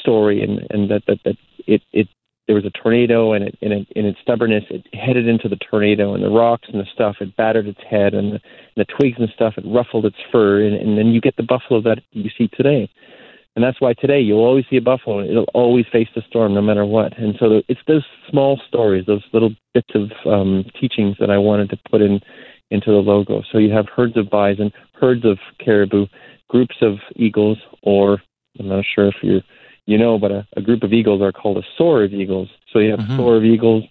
story, 0.00 0.42
and 0.42 0.66
and 0.68 0.90
that 0.90 1.02
that 1.06 1.20
that 1.24 1.36
it 1.66 1.80
it 1.92 2.08
there 2.46 2.56
was 2.56 2.66
a 2.66 2.70
tornado, 2.70 3.32
and 3.32 3.44
it 3.44 3.58
in 3.62 3.72
it, 3.72 3.86
in 3.96 4.04
its 4.04 4.18
stubbornness, 4.20 4.64
it 4.68 4.86
headed 4.92 5.26
into 5.26 5.48
the 5.48 5.58
tornado, 5.70 6.14
and 6.14 6.22
the 6.22 6.28
rocks 6.28 6.68
and 6.70 6.80
the 6.80 6.86
stuff, 6.92 7.16
it 7.20 7.36
battered 7.36 7.66
its 7.66 7.80
head, 7.88 8.12
and 8.12 8.32
the, 8.32 8.40
and 8.76 8.76
the 8.76 8.86
twigs 8.98 9.16
and 9.18 9.30
stuff, 9.34 9.54
it 9.56 9.64
ruffled 9.66 10.04
its 10.04 10.16
fur, 10.30 10.62
and, 10.62 10.76
and 10.76 10.98
then 10.98 11.08
you 11.08 11.22
get 11.22 11.36
the 11.36 11.42
buffalo 11.42 11.80
that 11.80 12.00
you 12.12 12.30
see 12.36 12.48
today. 12.48 12.88
And 13.58 13.64
that's 13.64 13.80
why 13.80 13.92
today 13.92 14.20
you'll 14.20 14.44
always 14.44 14.66
see 14.70 14.76
a 14.76 14.80
buffalo. 14.80 15.18
It'll 15.20 15.50
always 15.52 15.84
face 15.90 16.06
the 16.14 16.22
storm 16.28 16.54
no 16.54 16.62
matter 16.62 16.86
what. 16.86 17.18
And 17.18 17.34
so 17.40 17.60
it's 17.66 17.80
those 17.88 18.04
small 18.30 18.60
stories, 18.68 19.04
those 19.04 19.24
little 19.32 19.50
bits 19.74 19.88
of 19.96 20.12
um, 20.32 20.64
teachings 20.80 21.16
that 21.18 21.28
I 21.28 21.38
wanted 21.38 21.70
to 21.70 21.78
put 21.90 22.00
in 22.00 22.20
into 22.70 22.92
the 22.92 22.98
logo. 22.98 23.42
So 23.50 23.58
you 23.58 23.72
have 23.72 23.86
herds 23.88 24.16
of 24.16 24.30
bison, 24.30 24.70
herds 24.92 25.24
of 25.24 25.40
caribou, 25.58 26.06
groups 26.48 26.76
of 26.82 26.98
eagles, 27.16 27.58
or 27.82 28.22
I'm 28.60 28.68
not 28.68 28.84
sure 28.94 29.08
if 29.08 29.16
you 29.22 29.40
you 29.86 29.98
know, 29.98 30.20
but 30.20 30.30
a, 30.30 30.46
a, 30.56 30.62
group 30.62 30.84
of 30.84 30.92
eagles 30.92 31.20
are 31.20 31.32
called 31.32 31.56
a 31.56 31.62
soar 31.76 32.04
of 32.04 32.12
eagles. 32.12 32.48
So 32.72 32.78
you 32.78 32.90
have 32.92 33.00
mm-hmm. 33.00 33.16
soar 33.16 33.36
of 33.38 33.44
eagles, 33.44 33.82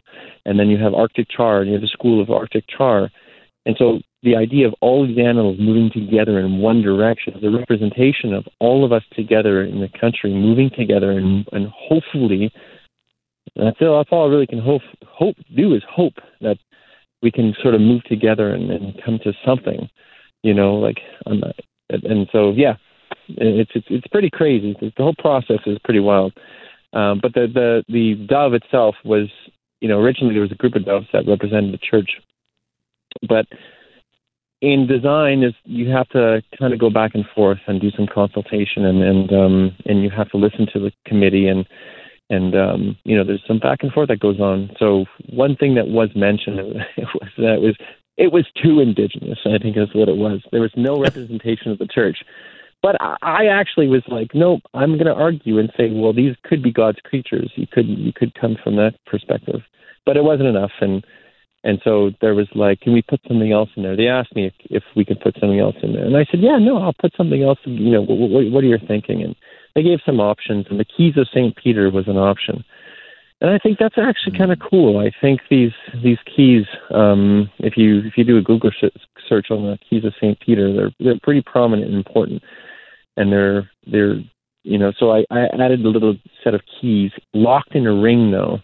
and 0.45 0.57
then 0.57 0.69
you 0.69 0.77
have 0.77 0.93
Arctic 0.93 1.27
char, 1.29 1.59
and 1.59 1.67
you 1.67 1.73
have 1.73 1.83
a 1.83 1.87
school 1.87 2.21
of 2.21 2.29
Arctic 2.29 2.63
char. 2.69 3.09
And 3.67 3.75
so 3.77 3.99
the 4.23 4.35
idea 4.35 4.65
of 4.67 4.73
all 4.81 5.05
these 5.05 5.19
animals 5.19 5.57
moving 5.59 5.91
together 5.93 6.39
in 6.39 6.59
one 6.59 6.81
direction 6.81 7.33
is 7.35 7.43
a 7.43 7.51
representation 7.51 8.33
of 8.33 8.47
all 8.59 8.85
of 8.85 8.93
us 8.93 9.03
together 9.13 9.61
in 9.63 9.81
the 9.81 9.89
country 9.99 10.33
moving 10.33 10.71
together 10.75 11.11
and, 11.11 11.45
and 11.51 11.67
hopefully 11.67 12.49
that's 13.55 13.77
all, 13.81 13.97
that's 13.97 14.09
all 14.11 14.27
I 14.27 14.31
really 14.31 14.47
can 14.47 14.59
hope 14.59 14.81
hope 15.05 15.35
do 15.55 15.75
is 15.75 15.83
hope 15.89 16.13
that 16.41 16.57
we 17.21 17.29
can 17.29 17.53
sort 17.61 17.75
of 17.75 17.81
move 17.81 18.03
together 18.05 18.53
and, 18.53 18.71
and 18.71 19.01
come 19.03 19.19
to 19.23 19.33
something 19.45 19.89
You 20.43 20.53
know, 20.53 20.75
like 20.75 20.99
I'm 21.25 21.39
not, 21.39 21.55
and 21.89 22.27
so 22.31 22.51
yeah, 22.51 22.75
it's 23.27 23.71
it's 23.75 23.87
it's 23.89 24.07
pretty 24.07 24.29
crazy. 24.29 24.75
The 24.79 24.91
whole 24.97 25.15
process 25.17 25.59
is 25.65 25.77
pretty 25.83 25.99
wild. 25.99 26.33
Um, 26.93 27.19
but 27.21 27.33
the 27.33 27.47
the 27.53 27.83
the 27.89 28.25
dove 28.27 28.53
itself 28.53 28.95
was, 29.03 29.27
you 29.81 29.89
know, 29.89 29.99
originally 29.99 30.33
there 30.33 30.41
was 30.43 30.51
a 30.51 30.55
group 30.55 30.75
of 30.75 30.85
doves 30.85 31.07
that 31.11 31.27
represented 31.27 31.73
the 31.73 31.79
church, 31.79 32.11
but 33.27 33.45
in 34.61 34.87
design 34.87 35.43
is 35.43 35.53
you 35.65 35.89
have 35.89 36.07
to 36.09 36.41
kind 36.57 36.73
of 36.73 36.79
go 36.79 36.89
back 36.89 37.11
and 37.13 37.25
forth 37.35 37.59
and 37.67 37.79
do 37.79 37.91
some 37.91 38.07
consultation 38.07 38.85
and 38.85 39.03
and 39.03 39.31
um 39.31 39.75
and 39.85 40.01
you 40.03 40.09
have 40.09 40.29
to 40.29 40.37
listen 40.37 40.67
to 40.73 40.79
the 40.79 40.91
committee 41.05 41.47
and 41.47 41.67
and 42.29 42.55
um 42.55 42.97
you 43.03 43.15
know 43.15 43.23
there's 43.23 43.43
some 43.47 43.59
back 43.59 43.79
and 43.83 43.91
forth 43.91 44.07
that 44.07 44.19
goes 44.19 44.39
on 44.39 44.69
so 44.79 45.05
one 45.29 45.55
thing 45.55 45.75
that 45.75 45.87
was 45.87 46.09
mentioned 46.15 46.57
was 46.97 47.29
that 47.37 47.53
it 47.53 47.61
was 47.61 47.75
it 48.17 48.31
was 48.31 48.45
too 48.61 48.79
indigenous 48.79 49.37
i 49.45 49.57
think 49.59 49.77
is 49.77 49.93
what 49.93 50.09
it 50.09 50.17
was 50.17 50.41
there 50.51 50.61
was 50.61 50.73
no 50.75 50.99
representation 50.99 51.71
of 51.71 51.77
the 51.77 51.87
church 51.87 52.17
but 52.83 52.95
I 53.01 53.47
actually 53.47 53.87
was 53.87 54.03
like, 54.07 54.29
nope, 54.33 54.61
I'm 54.73 54.93
going 54.93 55.07
to 55.07 55.13
argue 55.13 55.57
and 55.57 55.71
say, 55.75 55.89
well, 55.91 56.13
these 56.13 56.35
could 56.43 56.61
be 56.61 56.71
God's 56.71 56.99
creatures. 57.03 57.51
You 57.55 57.65
could 57.65 57.87
you 57.87 58.13
could 58.13 58.39
come 58.39 58.55
from 58.63 58.75
that 58.75 58.93
perspective, 59.05 59.61
but 60.05 60.15
it 60.15 60.23
wasn't 60.23 60.49
enough. 60.49 60.71
And 60.79 61.03
and 61.63 61.81
so 61.83 62.11
there 62.21 62.35
was 62.35 62.47
like, 62.55 62.81
can 62.81 62.93
we 62.93 63.01
put 63.01 63.19
something 63.27 63.51
else 63.51 63.69
in 63.75 63.83
there? 63.83 63.95
They 63.95 64.07
asked 64.07 64.35
me 64.35 64.45
if, 64.45 64.53
if 64.69 64.83
we 64.95 65.03
could 65.03 65.19
put 65.19 65.35
something 65.39 65.59
else 65.59 65.75
in 65.81 65.93
there, 65.93 66.05
and 66.05 66.15
I 66.15 66.25
said, 66.29 66.41
yeah, 66.41 66.57
no, 66.57 66.77
I'll 66.77 66.93
put 66.93 67.15
something 67.15 67.43
else. 67.43 67.59
You 67.65 67.91
know, 67.91 68.01
what, 68.01 68.29
what, 68.29 68.51
what 68.51 68.63
are 68.63 68.67
you 68.67 68.77
thinking? 68.87 69.23
And 69.23 69.35
they 69.75 69.83
gave 69.83 69.99
some 70.05 70.19
options, 70.19 70.65
and 70.69 70.79
the 70.79 70.85
keys 70.85 71.17
of 71.17 71.27
Saint 71.33 71.55
Peter 71.55 71.89
was 71.89 72.07
an 72.07 72.17
option. 72.17 72.63
And 73.39 73.51
I 73.51 73.59
think 73.59 73.77
that's 73.77 73.99
actually 73.99 74.35
kind 74.35 74.51
of 74.51 74.57
cool. 74.57 74.97
I 74.97 75.11
think 75.21 75.41
these 75.47 75.73
these 76.03 76.17
keys, 76.25 76.65
um, 76.89 77.51
if 77.59 77.77
you 77.77 77.99
if 77.99 78.17
you 78.17 78.23
do 78.23 78.37
a 78.37 78.41
Google 78.41 78.71
search 79.29 79.51
on 79.51 79.61
the 79.61 79.77
keys 79.87 80.05
of 80.05 80.13
Saint 80.19 80.39
Peter, 80.39 80.73
they're 80.73 80.91
they're 80.99 81.19
pretty 81.21 81.43
prominent 81.43 81.87
and 81.87 81.97
important 81.97 82.41
and 83.17 83.31
they're 83.31 83.69
they're 83.87 84.15
you 84.63 84.77
know 84.77 84.93
so 84.97 85.11
I, 85.11 85.25
I 85.29 85.47
added 85.59 85.83
a 85.83 85.89
little 85.89 86.15
set 86.43 86.53
of 86.53 86.61
keys 86.79 87.11
locked 87.33 87.75
in 87.75 87.85
a 87.85 87.93
ring 87.93 88.31
though 88.31 88.59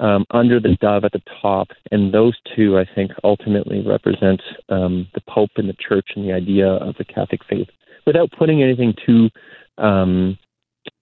um, 0.00 0.24
under 0.30 0.60
the 0.60 0.76
dove 0.80 1.04
at 1.04 1.12
the 1.12 1.22
top, 1.40 1.68
and 1.90 2.12
those 2.12 2.36
two 2.54 2.78
I 2.78 2.86
think 2.94 3.12
ultimately 3.24 3.82
represent 3.86 4.42
um, 4.68 5.08
the 5.14 5.22
Pope 5.28 5.50
and 5.56 5.68
the 5.68 5.76
Church 5.88 6.08
and 6.14 6.28
the 6.28 6.32
idea 6.32 6.66
of 6.66 6.96
the 6.96 7.04
Catholic 7.04 7.40
faith, 7.48 7.68
without 8.06 8.30
putting 8.38 8.62
anything 8.62 8.94
too, 9.04 9.30
um, 9.78 10.38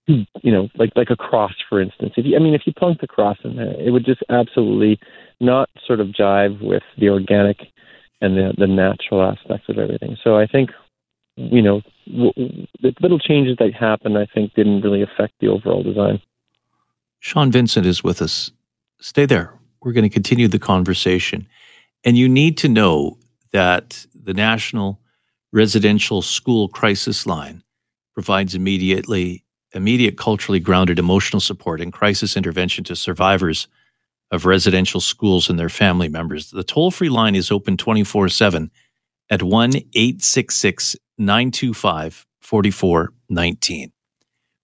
you 0.07 0.27
know, 0.53 0.69
like 0.77 0.93
like 0.97 1.11
a 1.11 1.17
cross, 1.17 1.55
for 1.69 1.81
instance. 1.81 2.13
If 2.17 2.27
you, 2.27 2.37
I 2.37 2.39
mean, 2.39 2.55
if 2.55 2.63
you 2.67 2.73
plunk 2.73 3.01
the 3.01 3.07
cross 3.07 3.39
in 3.45 3.57
there, 3.57 3.75
it 3.81 3.91
would 3.91 4.05
just 4.05 4.23
absolutely 4.29 5.01
not 5.41 5.69
sort 5.87 6.01
of 6.01 6.09
jive 6.09 6.63
with 6.63 6.83
the 6.99 7.09
organic 7.09 7.59
and 8.21 8.37
the 8.37 8.55
the 8.57 8.67
natural 8.67 9.23
aspects 9.23 9.69
of 9.69 9.79
everything. 9.79 10.17
So 10.23 10.37
I 10.37 10.47
think 10.47 10.71
you 11.37 11.63
know, 11.63 11.83
the 12.07 12.95
little 13.01 13.19
changes 13.19 13.57
that 13.59 13.75
happened, 13.75 14.17
I 14.17 14.27
think, 14.33 14.55
didn't 14.55 14.83
really 14.83 15.03
affect 15.03 15.35
the 15.41 15.49
overall 15.49 15.83
design. 15.83 16.21
Shaun 17.19 17.51
Vincent 17.51 17.87
is 17.87 18.05
with 18.05 18.23
us. 18.23 18.53
Stay 19.05 19.27
there. 19.27 19.53
We're 19.83 19.93
going 19.93 20.09
to 20.09 20.09
continue 20.09 20.49
the 20.49 20.59
conversation. 20.59 21.47
And 22.05 22.17
you 22.17 22.27
need 22.27 22.57
to 22.57 22.71
know 22.71 23.19
that 23.53 24.07
the 24.15 24.33
National 24.33 24.99
Residential 25.53 26.23
School 26.23 26.69
Crisis 26.69 27.27
Line 27.27 27.63
provides 28.15 28.55
immediately 28.55 29.45
immediate 29.75 30.17
culturally 30.17 30.59
grounded 30.59 30.99
emotional 30.99 31.41
support 31.41 31.83
and 31.83 31.93
crisis 31.93 32.35
intervention 32.35 32.83
to 32.85 32.97
survivors 32.97 33.69
of 34.31 34.47
residential 34.47 35.03
schools 35.03 35.51
and 35.51 35.59
their 35.59 35.69
family 35.69 36.09
members. 36.09 36.51
The 36.51 36.65
toll-free 36.65 37.11
line 37.11 37.35
is 37.35 37.51
open 37.51 37.77
24/7 37.77 38.71
at 39.29 39.41
1-866 39.43 40.97
925 41.19 42.25
4419. 42.41 43.93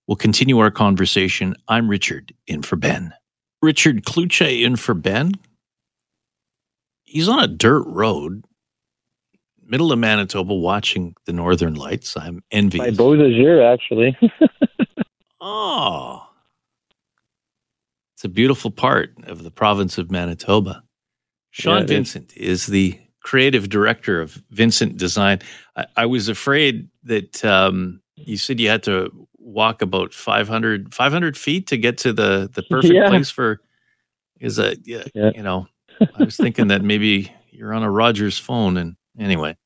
We'll 0.06 0.16
continue 0.16 0.58
our 0.60 0.70
conversation. 0.70 1.56
I'm 1.68 1.90
Richard, 1.90 2.32
in 2.46 2.62
for 2.62 2.76
Ben. 2.76 3.12
Richard 3.62 4.04
Cloutier 4.04 4.64
in 4.64 4.76
for 4.76 4.94
Ben. 4.94 5.32
He's 7.02 7.28
on 7.28 7.42
a 7.42 7.48
dirt 7.48 7.84
road, 7.86 8.44
middle 9.64 9.92
of 9.92 9.98
Manitoba, 9.98 10.54
watching 10.54 11.14
the 11.26 11.32
northern 11.32 11.74
lights. 11.74 12.16
I'm 12.16 12.42
envious. 12.50 12.96
By 12.96 13.02
Beausejour, 13.02 13.72
actually. 13.72 14.16
oh. 15.40 16.26
It's 18.14 18.24
a 18.24 18.28
beautiful 18.28 18.70
part 18.70 19.14
of 19.24 19.42
the 19.42 19.50
province 19.50 19.98
of 19.98 20.10
Manitoba. 20.10 20.84
Shaun 21.50 21.80
yeah, 21.80 21.86
Vincent 21.86 22.32
is. 22.36 22.60
is 22.62 22.66
the 22.66 23.00
creative 23.22 23.68
director 23.68 24.20
of 24.20 24.42
Vincent 24.50 24.96
Design. 24.96 25.40
I, 25.76 25.86
I 25.96 26.06
was 26.06 26.28
afraid 26.28 26.88
that 27.04 27.44
um, 27.44 28.00
you 28.16 28.36
said 28.36 28.60
you 28.60 28.68
had 28.68 28.82
to 28.84 29.10
walk 29.40 29.82
about 29.82 30.12
500, 30.12 30.94
500 30.94 31.36
feet 31.36 31.66
to 31.68 31.76
get 31.76 31.98
to 31.98 32.12
the, 32.12 32.50
the 32.52 32.62
perfect 32.70 32.94
yeah. 32.94 33.08
place 33.08 33.30
for, 33.30 33.60
is 34.40 34.56
that, 34.56 34.86
yeah, 34.86 35.04
yeah. 35.14 35.30
you 35.34 35.42
know, 35.42 35.66
I 36.00 36.24
was 36.24 36.36
thinking 36.36 36.68
that 36.68 36.82
maybe 36.82 37.32
you're 37.50 37.74
on 37.74 37.82
a 37.82 37.90
Rogers 37.90 38.38
phone 38.38 38.76
and 38.76 38.96
anyway. 39.18 39.56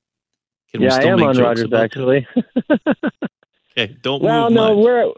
Can 0.73 0.83
yeah, 0.83 0.95
I 0.95 1.05
am 1.05 1.23
on 1.23 1.39
Rogers 1.39 1.73
actually. 1.73 2.27
okay, 3.79 3.97
don't 4.03 4.21
well. 4.21 4.51
No, 4.51 4.77
we're 4.77 5.13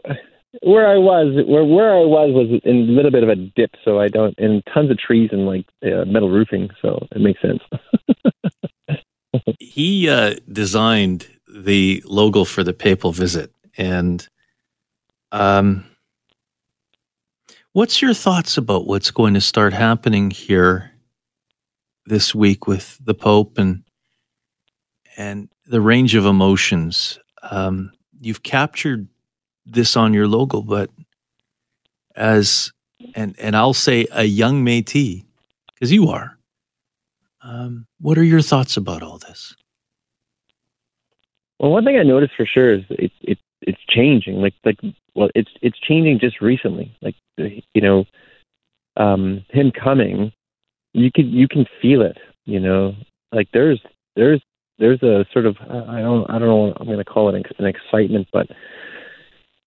where 0.61 0.87
I 0.87 0.97
was, 0.97 1.33
where 1.47 1.65
where 1.65 1.93
I 1.93 2.05
was 2.05 2.31
was 2.33 2.61
in 2.63 2.75
a 2.75 2.91
little 2.91 3.11
bit 3.11 3.23
of 3.23 3.29
a 3.29 3.35
dip, 3.35 3.71
so 3.83 3.99
I 3.99 4.07
don't, 4.07 4.35
and 4.37 4.63
tons 4.71 4.91
of 4.91 4.97
trees 4.97 5.29
and 5.31 5.47
like 5.47 5.65
uh, 5.83 6.05
metal 6.05 6.29
roofing, 6.29 6.69
so 6.81 7.07
it 7.11 7.21
makes 7.21 7.41
sense. 7.41 7.61
he 9.59 10.09
uh, 10.09 10.35
designed 10.51 11.27
the 11.47 12.03
logo 12.05 12.43
for 12.43 12.63
the 12.63 12.73
papal 12.73 13.11
visit, 13.11 13.51
and 13.77 14.27
um, 15.31 15.85
what's 17.73 18.01
your 18.01 18.13
thoughts 18.13 18.57
about 18.57 18.87
what's 18.87 19.11
going 19.11 19.33
to 19.33 19.41
start 19.41 19.73
happening 19.73 20.31
here 20.31 20.91
this 22.05 22.33
week 22.33 22.67
with 22.67 22.97
the 23.03 23.13
Pope 23.13 23.57
and 23.57 23.83
and 25.17 25.49
the 25.65 25.81
range 25.81 26.15
of 26.15 26.25
emotions? 26.25 27.19
Um, 27.43 27.91
you've 28.19 28.43
captured 28.43 29.07
this 29.65 29.97
on 29.97 30.13
your 30.13 30.27
logo, 30.27 30.61
but 30.61 30.89
as 32.15 32.71
and 33.15 33.35
and 33.39 33.55
I'll 33.55 33.73
say 33.73 34.07
a 34.11 34.23
young 34.23 34.65
Métis 34.65 35.23
because 35.73 35.91
you 35.91 36.07
are. 36.09 36.37
Um, 37.43 37.85
what 37.99 38.17
are 38.17 38.23
your 38.23 38.41
thoughts 38.41 38.77
about 38.77 39.03
all 39.03 39.19
this? 39.19 39.55
Well, 41.59 41.71
one 41.71 41.85
thing 41.85 41.97
I 41.97 42.03
noticed 42.03 42.33
for 42.35 42.45
sure 42.45 42.73
is 42.73 42.83
it, 42.89 43.11
it 43.21 43.37
it's 43.67 43.83
changing. 43.89 44.37
Like 44.37 44.53
like 44.65 44.79
well, 45.13 45.29
it's 45.35 45.51
it's 45.61 45.77
changing 45.79 46.19
just 46.19 46.41
recently. 46.41 46.95
Like 47.01 47.15
you 47.37 47.81
know, 47.81 48.05
um, 48.95 49.45
him 49.49 49.71
coming, 49.71 50.31
you 50.93 51.11
can 51.13 51.27
you 51.29 51.47
can 51.47 51.65
feel 51.81 52.01
it. 52.01 52.17
You 52.45 52.59
know, 52.59 52.95
like 53.31 53.49
there's 53.53 53.81
there's 54.15 54.41
there's 54.79 55.03
a 55.03 55.25
sort 55.33 55.45
of 55.45 55.57
I 55.61 55.99
don't 55.99 56.29
I 56.29 56.39
don't 56.39 56.47
know 56.47 56.55
what 56.55 56.77
I'm 56.79 56.87
going 56.87 56.97
to 56.97 57.05
call 57.05 57.29
it 57.29 57.45
an 57.59 57.65
excitement, 57.65 58.27
but 58.31 58.47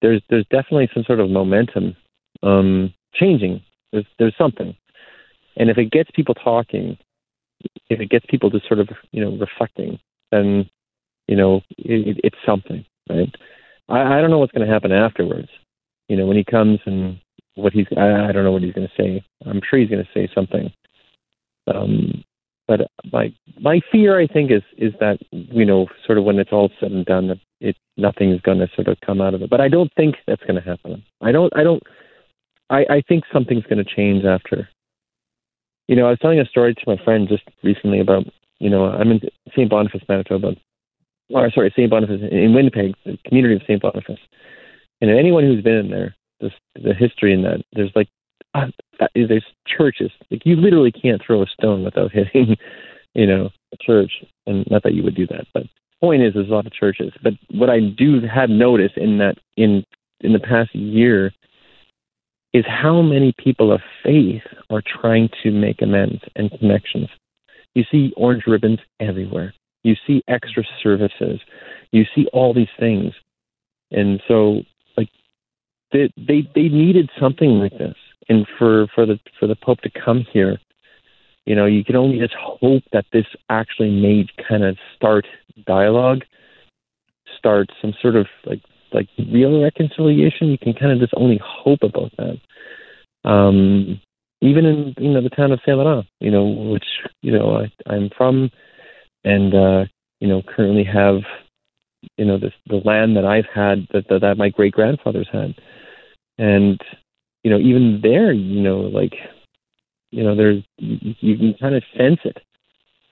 there's 0.01 0.23
there's 0.31 0.47
definitely 0.51 0.89
some 0.95 1.05
sort 1.05 1.21
of 1.21 1.31
momentum 1.31 1.95
um, 2.43 2.95
changing. 3.15 3.63
There's 3.93 4.07
there's 4.19 4.37
something, 4.39 4.75
and 5.57 5.69
if 5.69 5.77
it 5.77 5.91
gets 5.91 6.11
people 6.15 6.35
talking, 6.35 6.97
if 7.91 8.01
it 8.01 8.09
gets 8.09 8.25
people 8.31 8.51
to 8.51 8.61
sort 8.67 8.81
of 8.81 8.89
you 9.13 9.23
know 9.23 9.37
reflecting, 9.37 9.99
then 10.33 10.71
you 11.29 11.37
know 11.37 11.61
it, 11.77 12.19
it's 12.25 12.39
something, 12.47 12.85
right? 13.11 13.35
I, 13.91 14.19
I 14.19 14.21
don't 14.21 14.31
know 14.31 14.39
what's 14.39 14.53
going 14.53 14.67
to 14.67 14.73
happen 14.73 14.93
afterwards. 14.93 15.49
You 16.09 16.17
know, 16.17 16.27
when 16.27 16.37
he 16.37 16.45
comes 16.45 16.81
and 16.87 17.21
what 17.55 17.73
he's 17.73 17.87
I, 17.97 18.29
I 18.29 18.33
don't 18.33 18.45
know 18.45 18.53
what 18.53 18.63
he's 18.63 18.75
going 18.75 18.89
to 18.89 19.03
say. 19.03 19.25
I'm 19.47 19.61
sure 19.69 19.79
he's 19.79 19.91
going 19.91 20.05
to 20.05 20.11
say 20.15 20.29
something. 20.35 20.73
Um, 21.67 22.25
but 22.67 22.89
my 23.13 23.35
my 23.61 23.81
fear, 23.91 24.21
I 24.21 24.27
think, 24.27 24.51
is 24.51 24.63
is 24.79 24.93
that 25.01 25.19
you 25.33 25.65
know, 25.65 25.89
sort 26.07 26.19
of 26.19 26.25
when 26.25 26.39
it's 26.39 26.53
all 26.53 26.71
said 26.79 26.93
and 26.93 27.05
done, 27.05 27.29
that 27.29 27.41
it 27.61 27.77
nothing 27.97 28.31
is 28.31 28.41
going 28.41 28.59
to 28.59 28.69
sort 28.75 28.89
of 28.89 28.97
come 29.05 29.21
out 29.21 29.35
of 29.35 29.43
it. 29.43 29.51
But 29.51 29.61
I 29.61 29.69
don't 29.69 29.93
think 29.97 30.17
that's 30.27 30.43
going 30.43 30.55
to 30.55 30.69
happen. 30.69 31.03
I 31.21 31.33
don't. 31.33 31.53
I 31.57 31.65
don't. 31.65 31.83
I, 32.71 32.87
I 32.89 33.03
think 33.09 33.25
something's 33.33 33.65
going 33.65 33.85
to 33.85 33.97
change 33.97 34.25
after. 34.25 34.69
You 35.89 35.97
know, 35.97 36.07
I 36.07 36.11
was 36.11 36.21
telling 36.21 36.39
a 36.39 36.45
story 36.45 36.75
to 36.75 36.83
my 36.87 36.97
friend 37.05 37.29
just 37.29 37.43
recently 37.65 37.99
about 37.99 38.27
you 38.61 38.71
know 38.71 38.85
I'm 38.85 39.11
in 39.11 39.21
St. 39.51 39.69
Boniface, 39.69 40.03
Manitoba, 40.09 40.55
or 41.31 41.51
sorry, 41.51 41.73
St. 41.77 41.91
Boniface 41.91 42.21
in 42.31 42.55
Winnipeg, 42.55 42.95
the 43.05 43.19
community 43.27 43.57
of 43.57 43.63
St. 43.63 43.81
Boniface, 43.81 44.19
and 45.01 45.11
anyone 45.11 45.45
who's 45.45 45.63
been 45.63 45.77
in 45.77 45.91
there, 45.91 46.15
the, 46.41 46.51
the 46.75 46.95
history 46.95 47.33
in 47.33 47.43
that, 47.43 47.63
there's 47.73 47.93
like 47.95 48.09
uh, 48.55 48.67
there's 49.15 49.45
churches. 49.67 50.11
Like 50.31 50.45
you 50.45 50.57
literally 50.57 50.93
can't 50.93 51.23
throw 51.25 51.43
a 51.43 51.47
stone 51.47 51.85
without 51.85 52.13
hitting, 52.13 52.57
you 53.15 53.27
know, 53.27 53.51
a 53.73 53.77
church. 53.81 54.25
And 54.47 54.67
not 54.71 54.83
that 54.83 54.95
you 54.95 55.03
would 55.03 55.15
do 55.15 55.27
that, 55.29 55.47
but 55.55 55.63
the 55.63 55.69
point 56.01 56.23
is, 56.23 56.35
there's 56.35 56.49
a 56.49 56.53
lot 56.53 56.67
of 56.67 56.73
churches. 56.73 57.13
But 57.23 57.35
what 57.51 57.71
I 57.71 57.81
do 57.81 58.21
have 58.23 58.51
noticed 58.51 58.97
in 58.97 59.19
that 59.19 59.39
in 59.57 59.85
in 60.21 60.33
the 60.33 60.41
past 60.41 60.75
year 60.75 61.33
is 62.53 62.65
how 62.67 63.01
many 63.01 63.33
people 63.39 63.73
of 63.73 63.81
faith 64.03 64.43
are 64.71 64.83
trying 64.83 65.29
to 65.43 65.51
make 65.53 65.83
amends 65.83 66.21
and 66.35 66.51
connections. 66.59 67.09
You 67.75 67.85
see 67.91 68.13
orange 68.17 68.45
ribbons 68.47 68.81
everywhere. 68.99 69.55
You 69.83 69.95
see 70.07 70.23
extra 70.29 70.65
services. 70.83 71.41
You 71.93 72.05
see 72.15 72.27
all 72.33 72.55
these 72.55 72.69
things. 72.79 73.13
And 73.91 74.23
so, 74.29 74.63
like, 74.97 75.09
they, 75.93 76.13
they, 76.17 76.49
they 76.55 76.69
needed 76.69 77.11
something 77.19 77.59
like 77.59 77.73
this. 77.73 77.97
And 78.29 78.47
for, 78.59 78.87
for, 78.95 79.07
the, 79.07 79.19
for 79.39 79.47
the 79.47 79.57
Pope 79.57 79.81
to 79.81 79.91
come 79.91 80.25
here, 80.33 80.59
you 81.47 81.55
know, 81.57 81.67
you 81.67 81.85
can 81.85 81.97
only 81.97 82.19
just 82.19 82.35
hope 82.35 82.83
that 82.93 83.07
this 83.13 83.27
actually 83.49 83.91
made 83.91 84.31
kind 84.49 84.63
of 84.63 84.77
start 84.95 85.27
dialogue, 85.67 86.23
start 87.37 87.71
some 87.81 87.95
sort 88.01 88.17
of 88.17 88.27
like 88.45 88.61
like 88.93 89.09
real 89.33 89.63
reconciliation. 89.63 90.49
You 90.49 90.59
can 90.59 90.75
kind 90.75 90.93
of 90.93 90.99
just 90.99 91.15
only 91.17 91.41
hope 91.43 91.83
about 91.83 92.13
that. 92.19 92.39
Um, 93.29 94.01
even 94.41 94.65
in 94.65 94.95
you 94.99 95.11
know 95.11 95.23
the 95.23 95.31
town 95.31 95.53
of 95.53 95.61
Saint 95.65 95.79
Laurent, 95.79 96.07
you 96.21 96.31
know, 96.31 96.45
which 96.45 96.87
you 97.23 97.33
know 97.33 97.57
I, 97.57 97.93
I'm 97.93 98.11
from, 98.17 98.51
and 99.25 99.55
uh, 99.55 99.85
you 100.21 100.29
know 100.29 100.43
currently 100.43 100.85
have 100.85 101.21
you 102.17 102.25
know 102.25 102.39
this 102.39 102.53
the 102.67 102.81
land 102.85 103.17
that 103.17 103.25
I've 103.25 103.47
had 103.53 103.87
that 103.93 104.09
that, 104.09 104.21
that 104.21 104.39
my 104.39 104.49
great 104.49 104.73
grandfathers 104.73 105.29
had, 105.33 105.55
and 106.39 106.81
you 107.43 107.51
know 107.51 107.59
even 107.59 108.01
there, 108.03 108.33
you 108.33 108.63
know 108.63 108.81
like 108.81 109.15
you 110.11 110.23
know 110.23 110.35
there's 110.35 110.63
you, 110.79 111.15
you 111.21 111.37
can 111.37 111.55
kind 111.61 111.75
of 111.75 111.83
sense 111.97 112.21
it. 112.25 112.39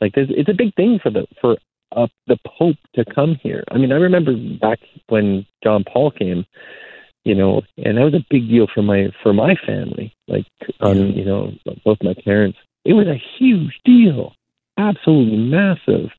Like 0.01 0.15
there's, 0.15 0.29
it's 0.31 0.49
a 0.49 0.55
big 0.55 0.75
thing 0.75 0.99
for 1.03 1.11
the 1.11 1.27
for 1.41 1.57
uh, 1.93 2.07
the 2.27 2.39
Pope 2.47 2.77
to 2.95 3.05
come 3.05 3.37
here. 3.43 3.65
I 3.71 3.79
mean, 3.79 3.93
I 3.93 3.97
remember 3.97 4.35
back 4.61 4.79
when 5.09 5.47
John 5.63 5.85
Paul 5.85 6.11
came, 6.11 6.45
you 7.25 7.35
know, 7.35 7.63
and 7.79 7.97
that 7.97 8.05
was 8.05 8.15
a 8.15 8.27
big 8.31 8.49
deal 8.49 8.67
for 8.73 8.83
my 8.83 9.09
for 9.23 9.33
my 9.33 9.55
family. 9.67 10.15
Like, 10.27 10.47
um, 10.81 10.99
you 10.99 11.25
know, 11.25 11.53
both 11.85 11.99
my 12.03 12.15
parents. 12.25 12.59
It 12.85 12.93
was 12.93 13.07
a 13.07 13.21
huge 13.39 13.79
deal, 13.85 14.35
absolutely 14.79 15.37
massive. 15.37 16.11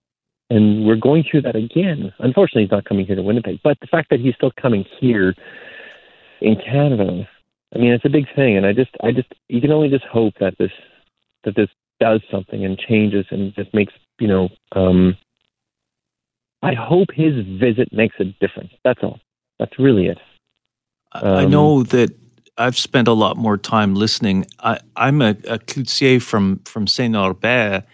And 0.49 0.85
we're 0.85 0.95
going 0.95 1.23
through 1.29 1.43
that 1.43 1.55
again. 1.55 2.11
Unfortunately, 2.19 2.63
he's 2.63 2.71
not 2.71 2.85
coming 2.85 3.05
here 3.05 3.15
to 3.15 3.21
Winnipeg, 3.21 3.59
but 3.63 3.77
the 3.81 3.87
fact 3.87 4.09
that 4.09 4.19
he's 4.19 4.35
still 4.35 4.51
coming 4.59 4.85
here 4.99 5.35
in 6.41 6.55
Canada, 6.55 7.27
I 7.73 7.77
mean, 7.77 7.91
it's 7.91 8.05
a 8.05 8.09
big 8.09 8.25
thing. 8.35 8.57
And 8.57 8.65
I 8.65 8.73
just, 8.73 8.91
I 9.03 9.11
just, 9.11 9.27
you 9.47 9.61
can 9.61 9.71
only 9.71 9.89
just 9.89 10.05
hope 10.05 10.33
that 10.39 10.57
this, 10.57 10.71
that 11.43 11.55
this 11.55 11.69
does 11.99 12.21
something 12.31 12.65
and 12.65 12.77
changes 12.77 13.25
and 13.29 13.53
just 13.53 13.73
makes, 13.73 13.93
you 14.19 14.27
know, 14.27 14.49
um, 14.71 15.15
I 16.61 16.73
hope 16.73 17.09
his 17.13 17.45
visit 17.59 17.93
makes 17.93 18.15
a 18.19 18.25
difference. 18.25 18.71
That's 18.83 19.01
all. 19.03 19.19
That's 19.59 19.77
really 19.77 20.07
it. 20.07 20.17
Um, 21.13 21.35
I 21.35 21.45
know 21.45 21.83
that 21.83 22.09
I've 22.57 22.77
spent 22.77 23.07
a 23.07 23.13
lot 23.13 23.37
more 23.37 23.57
time 23.57 23.95
listening. 23.95 24.45
I, 24.59 24.79
am 24.97 25.21
a, 25.21 25.29
a 25.47 25.59
cloutier 25.59 26.21
from 26.21 26.59
from 26.65 26.87
Saint 26.87 27.13
Norbert 27.13 27.85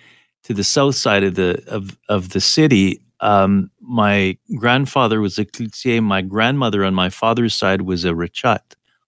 to 0.45 0.53
the 0.53 0.63
south 0.63 0.95
side 0.95 1.23
of 1.23 1.35
the 1.35 1.61
of 1.67 1.97
of 2.09 2.29
the 2.29 2.41
city. 2.41 3.01
Um, 3.19 3.71
my 3.81 4.37
grandfather 4.57 5.19
was 5.21 5.37
a 5.39 5.45
cloutier. 5.45 6.01
My 6.03 6.21
grandmother 6.21 6.83
on 6.83 6.93
my 6.93 7.09
father's 7.09 7.55
side 7.55 7.81
was 7.81 8.05
a 8.05 8.11
richat, 8.11 8.61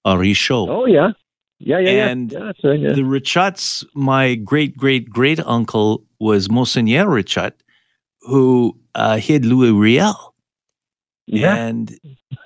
a 0.05 0.15
richot. 0.15 0.67
Oh 0.69 0.85
yeah, 0.85 1.11
yeah, 1.59 1.79
yeah, 1.79 2.07
and 2.07 2.31
yeah. 2.31 2.39
yeah, 2.39 2.69
right, 2.69 2.79
yeah. 2.79 2.93
the 2.93 3.01
richats. 3.01 3.85
My 3.93 4.35
great 4.35 4.75
great 4.75 5.09
great 5.09 5.39
uncle 5.41 6.03
was 6.19 6.49
Monseigneur 6.49 7.05
Ritchot, 7.05 7.53
who 8.21 8.77
uh, 8.95 9.17
hid 9.17 9.45
Louis 9.45 9.71
Riel. 9.71 10.33
Yeah. 11.27 11.55
And 11.55 11.99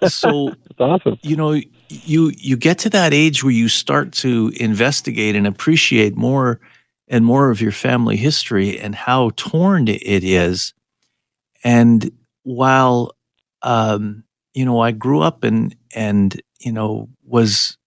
so 0.07 0.53
awesome. 0.79 1.17
You 1.21 1.37
know, 1.37 1.61
you 1.87 2.31
you 2.37 2.57
get 2.57 2.79
to 2.79 2.89
that 2.89 3.13
age 3.13 3.43
where 3.43 3.53
you 3.53 3.69
start 3.69 4.11
to 4.13 4.51
investigate 4.59 5.35
and 5.35 5.47
appreciate 5.47 6.17
more 6.17 6.59
and 7.11 7.23
more 7.23 7.51
of 7.51 7.61
your 7.61 7.71
family 7.71 8.15
history 8.15 8.79
and 8.79 8.95
how 8.95 9.31
torn 9.35 9.87
it 9.87 10.23
is. 10.23 10.73
And 11.63 12.09
while 12.41 13.11
um, 13.61 14.23
you 14.53 14.65
know, 14.65 14.79
I 14.79 14.91
grew 14.91 15.21
up 15.21 15.43
and 15.43 15.75
and 15.93 16.39
you 16.59 16.71
know 16.71 17.09
was 17.23 17.77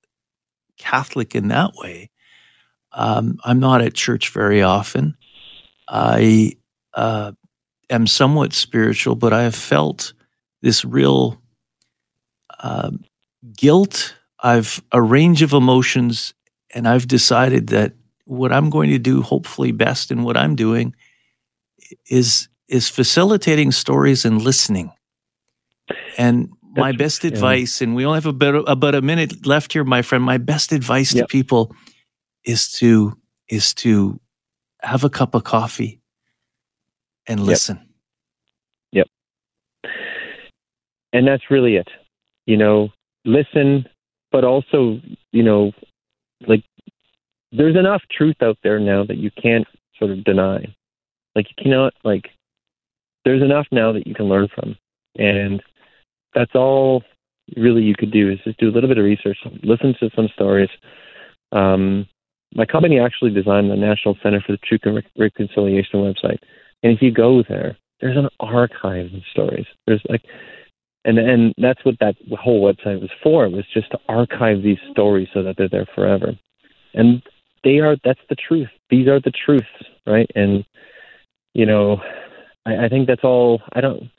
Catholic 0.79 1.35
in 1.35 1.49
that 1.49 1.73
way. 1.75 2.11
Um, 2.93 3.39
I'm 3.45 3.59
not 3.59 3.83
at 3.83 3.95
church 3.95 4.31
very 4.31 4.63
often. 4.63 5.17
I 5.89 6.53
uh, 6.95 7.33
am 7.91 8.07
somewhat 8.07 8.53
spiritual, 8.53 9.17
but 9.17 9.33
I 9.33 9.43
have 9.43 9.55
felt 9.55 10.15
this 10.63 10.85
real 10.85 11.41
uh, 12.61 12.91
guilt. 13.57 14.15
I've 14.41 14.83
a 14.93 15.03
range 15.03 15.43
of 15.43 15.53
emotions, 15.53 16.35
and 16.73 16.87
I've 16.87 17.09
decided 17.09 17.69
that 17.69 17.95
what 18.25 18.53
I'm 18.53 18.71
going 18.71 18.91
to 18.91 18.99
do, 18.99 19.23
hopefully 19.23 19.73
best 19.73 20.11
in 20.11 20.23
what 20.23 20.37
I'm 20.37 20.57
doing, 20.57 20.95
is 22.09 22.49
is 22.69 22.89
facilitating 22.89 23.73
stories 23.73 24.25
and 24.25 24.41
listening. 24.41 24.91
And 26.17 26.49
That's, 26.49 26.79
my 26.79 26.93
best 26.93 27.25
advice, 27.25 27.81
yeah. 27.81 27.89
and 27.89 27.97
we 27.97 28.07
only 28.07 28.17
have 28.17 28.27
about 28.27 28.65
about 28.69 28.95
a 28.95 29.03
minute 29.03 29.47
left 29.47 29.73
here, 29.73 29.85
my 29.85 30.03
friend. 30.03 30.25
My 30.25 30.39
best 30.39 30.73
advice 30.73 31.15
yep. 31.15 31.25
to 31.25 31.33
people 31.33 31.75
is 32.45 32.71
to 32.73 33.19
is 33.49 33.75
to 33.75 34.21
have 34.83 35.05
a 35.05 35.11
cup 35.11 35.35
of 35.35 35.45
coffee 35.45 36.01
and 37.27 37.41
listen. 37.41 37.79
Yep. 38.93 39.07
yep. 39.85 39.93
And 41.13 41.27
that's 41.27 41.51
really 41.51 41.77
it. 41.77 41.89
You 42.47 42.57
know, 42.57 42.91
listen, 43.25 43.87
but 44.31 44.45
also, 44.45 45.01
you 45.33 45.43
know, 45.43 45.73
like 46.47 46.65
there's 47.57 47.77
enough 47.77 48.03
truth 48.11 48.37
out 48.43 48.59
there 48.63 48.81
now 48.81 49.05
that 49.05 49.19
you 49.19 49.31
can't 49.41 49.67
sort 49.99 50.11
of 50.11 50.25
deny. 50.25 50.67
Like 51.35 51.47
you 51.49 51.63
cannot 51.63 51.95
like 52.05 52.31
there's 53.25 53.43
enough 53.43 53.67
now 53.73 53.93
that 53.93 54.07
you 54.07 54.15
can 54.15 54.27
learn 54.27 54.49
from. 54.55 54.77
And 55.17 55.63
that's 56.35 56.55
all 56.55 57.03
really 57.57 57.83
you 57.83 57.95
could 57.97 58.11
do 58.11 58.31
is 58.31 58.39
just 58.45 58.59
do 58.59 58.69
a 58.69 58.73
little 58.73 58.89
bit 58.89 58.99
of 58.99 59.05
research, 59.05 59.39
listen 59.63 59.95
to 60.01 60.11
some 60.17 60.29
stories. 60.35 60.71
Um, 61.53 62.07
my 62.55 62.65
company 62.65 62.99
actually 63.01 63.33
designed 63.33 63.71
the 63.71 63.77
National 63.77 64.17
Center 64.23 64.41
for 64.41 64.53
the 64.53 64.59
Truth 64.59 64.83
and 64.85 65.03
Reconciliation 65.19 66.01
website. 66.01 66.39
And 66.83 66.93
if 66.93 67.03
you 67.03 67.11
go 67.11 67.43
there, 67.49 67.77
there's 68.01 68.17
an 68.17 68.29
archive 68.41 69.07
of 69.07 69.23
stories. 69.31 69.67
There's 69.87 70.03
like, 70.09 70.23
and 71.05 71.19
and 71.19 71.55
that's 71.59 71.85
what 71.85 71.97
that 72.01 72.17
whole 72.33 72.63
website 72.63 73.01
was 73.01 73.11
for. 73.23 73.49
Was 73.49 73.65
just 73.73 73.91
to 73.91 73.99
archive 74.09 74.63
these 74.63 74.79
stories 74.91 75.29
so 75.35 75.43
that 75.43 75.57
they're 75.57 75.69
there 75.69 75.87
forever. 75.95 76.33
And 76.95 77.23
they 77.65 77.81
are. 77.81 77.97
That's 78.05 78.21
the 78.29 78.37
truth. 78.37 78.69
These 78.91 79.09
are 79.09 79.21
the 79.21 79.33
truths, 79.33 79.67
right? 80.07 80.31
And 80.35 80.65
you 81.55 81.67
know, 81.67 82.01
I, 82.67 82.85
I 82.85 82.89
think 82.89 83.07
that's 83.07 83.25
all. 83.25 83.63
I 83.73 83.81
don't 83.81 84.11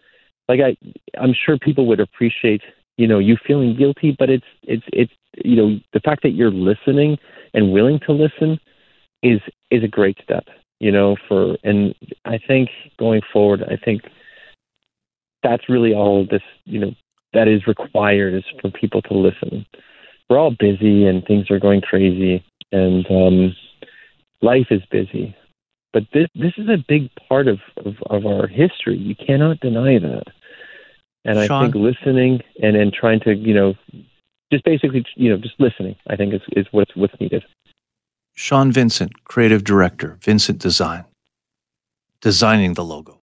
like. 0.49 0.60
I 0.60 0.75
I'm 1.17 1.34
sure 1.34 1.58
people 1.58 1.88
would 1.88 1.99
appreciate 1.99 2.62
you 2.97 3.08
know 3.08 3.19
you 3.19 3.38
feeling 3.47 3.77
guilty, 3.77 4.15
but 4.17 4.29
it's 4.29 4.45
it's 4.63 4.86
it's 4.91 5.13
you 5.43 5.55
know 5.55 5.79
the 5.93 6.01
fact 6.01 6.23
that 6.23 6.31
you're 6.31 6.51
listening 6.51 7.17
and 7.53 7.71
willing 7.71 7.99
to 8.08 8.12
listen 8.12 8.60
is 9.23 9.39
is 9.71 9.84
a 9.84 9.88
great 9.88 10.17
step 10.23 10.45
you 10.79 10.91
know, 10.91 11.15
for, 11.27 11.58
and 11.63 11.95
I 12.25 12.38
think 12.38 12.69
going 12.99 13.21
forward, 13.31 13.63
I 13.63 13.77
think 13.77 14.01
that's 15.41 15.69
really 15.69 15.93
all 15.93 16.25
this, 16.29 16.41
you 16.65 16.79
know, 16.79 16.91
that 17.34 17.47
is 17.47 17.67
required 17.67 18.34
is 18.34 18.43
for 18.62 18.71
people 18.71 19.01
to 19.03 19.13
listen. 19.13 19.65
We're 20.29 20.39
all 20.39 20.55
busy 20.58 21.05
and 21.05 21.23
things 21.25 21.49
are 21.49 21.60
going 21.60 21.81
crazy 21.81 22.43
and 22.76 23.06
um, 23.10 23.56
life 24.42 24.68
is 24.70 24.84
busy. 24.92 25.36
But 25.94 26.04
this 26.14 26.28
this 26.36 26.54
is 26.58 26.68
a 26.68 26.84
big 26.94 27.04
part 27.30 27.48
of, 27.48 27.60
of, 27.86 27.96
of 28.16 28.26
our 28.26 28.48
history. 28.48 28.98
You 28.98 29.16
cannot 29.16 29.62
deny 29.62 29.94
that. 30.00 30.28
And 31.24 31.36
Shaun. 31.48 31.52
I 31.52 31.72
think 31.72 31.76
listening 31.90 32.34
and, 32.62 32.76
and 32.76 32.94
trying 32.94 33.22
to, 33.22 33.34
you 33.34 33.56
know, 33.60 33.70
just 34.52 34.64
basically, 34.64 35.04
you 35.16 35.30
know, 35.30 35.38
just 35.38 35.58
listening, 35.60 35.96
I 36.08 36.16
think 36.16 36.34
is, 36.34 36.42
is 36.60 36.68
what's 36.72 36.94
what's 36.96 37.20
needed. 37.20 37.44
Shaun 38.36 38.72
Vincent, 38.72 39.12
creative 39.24 39.64
director, 39.64 40.18
Vincent 40.22 40.60
Design, 40.60 41.06
designing 42.20 42.74
the 42.74 42.84
logo. 42.84 43.14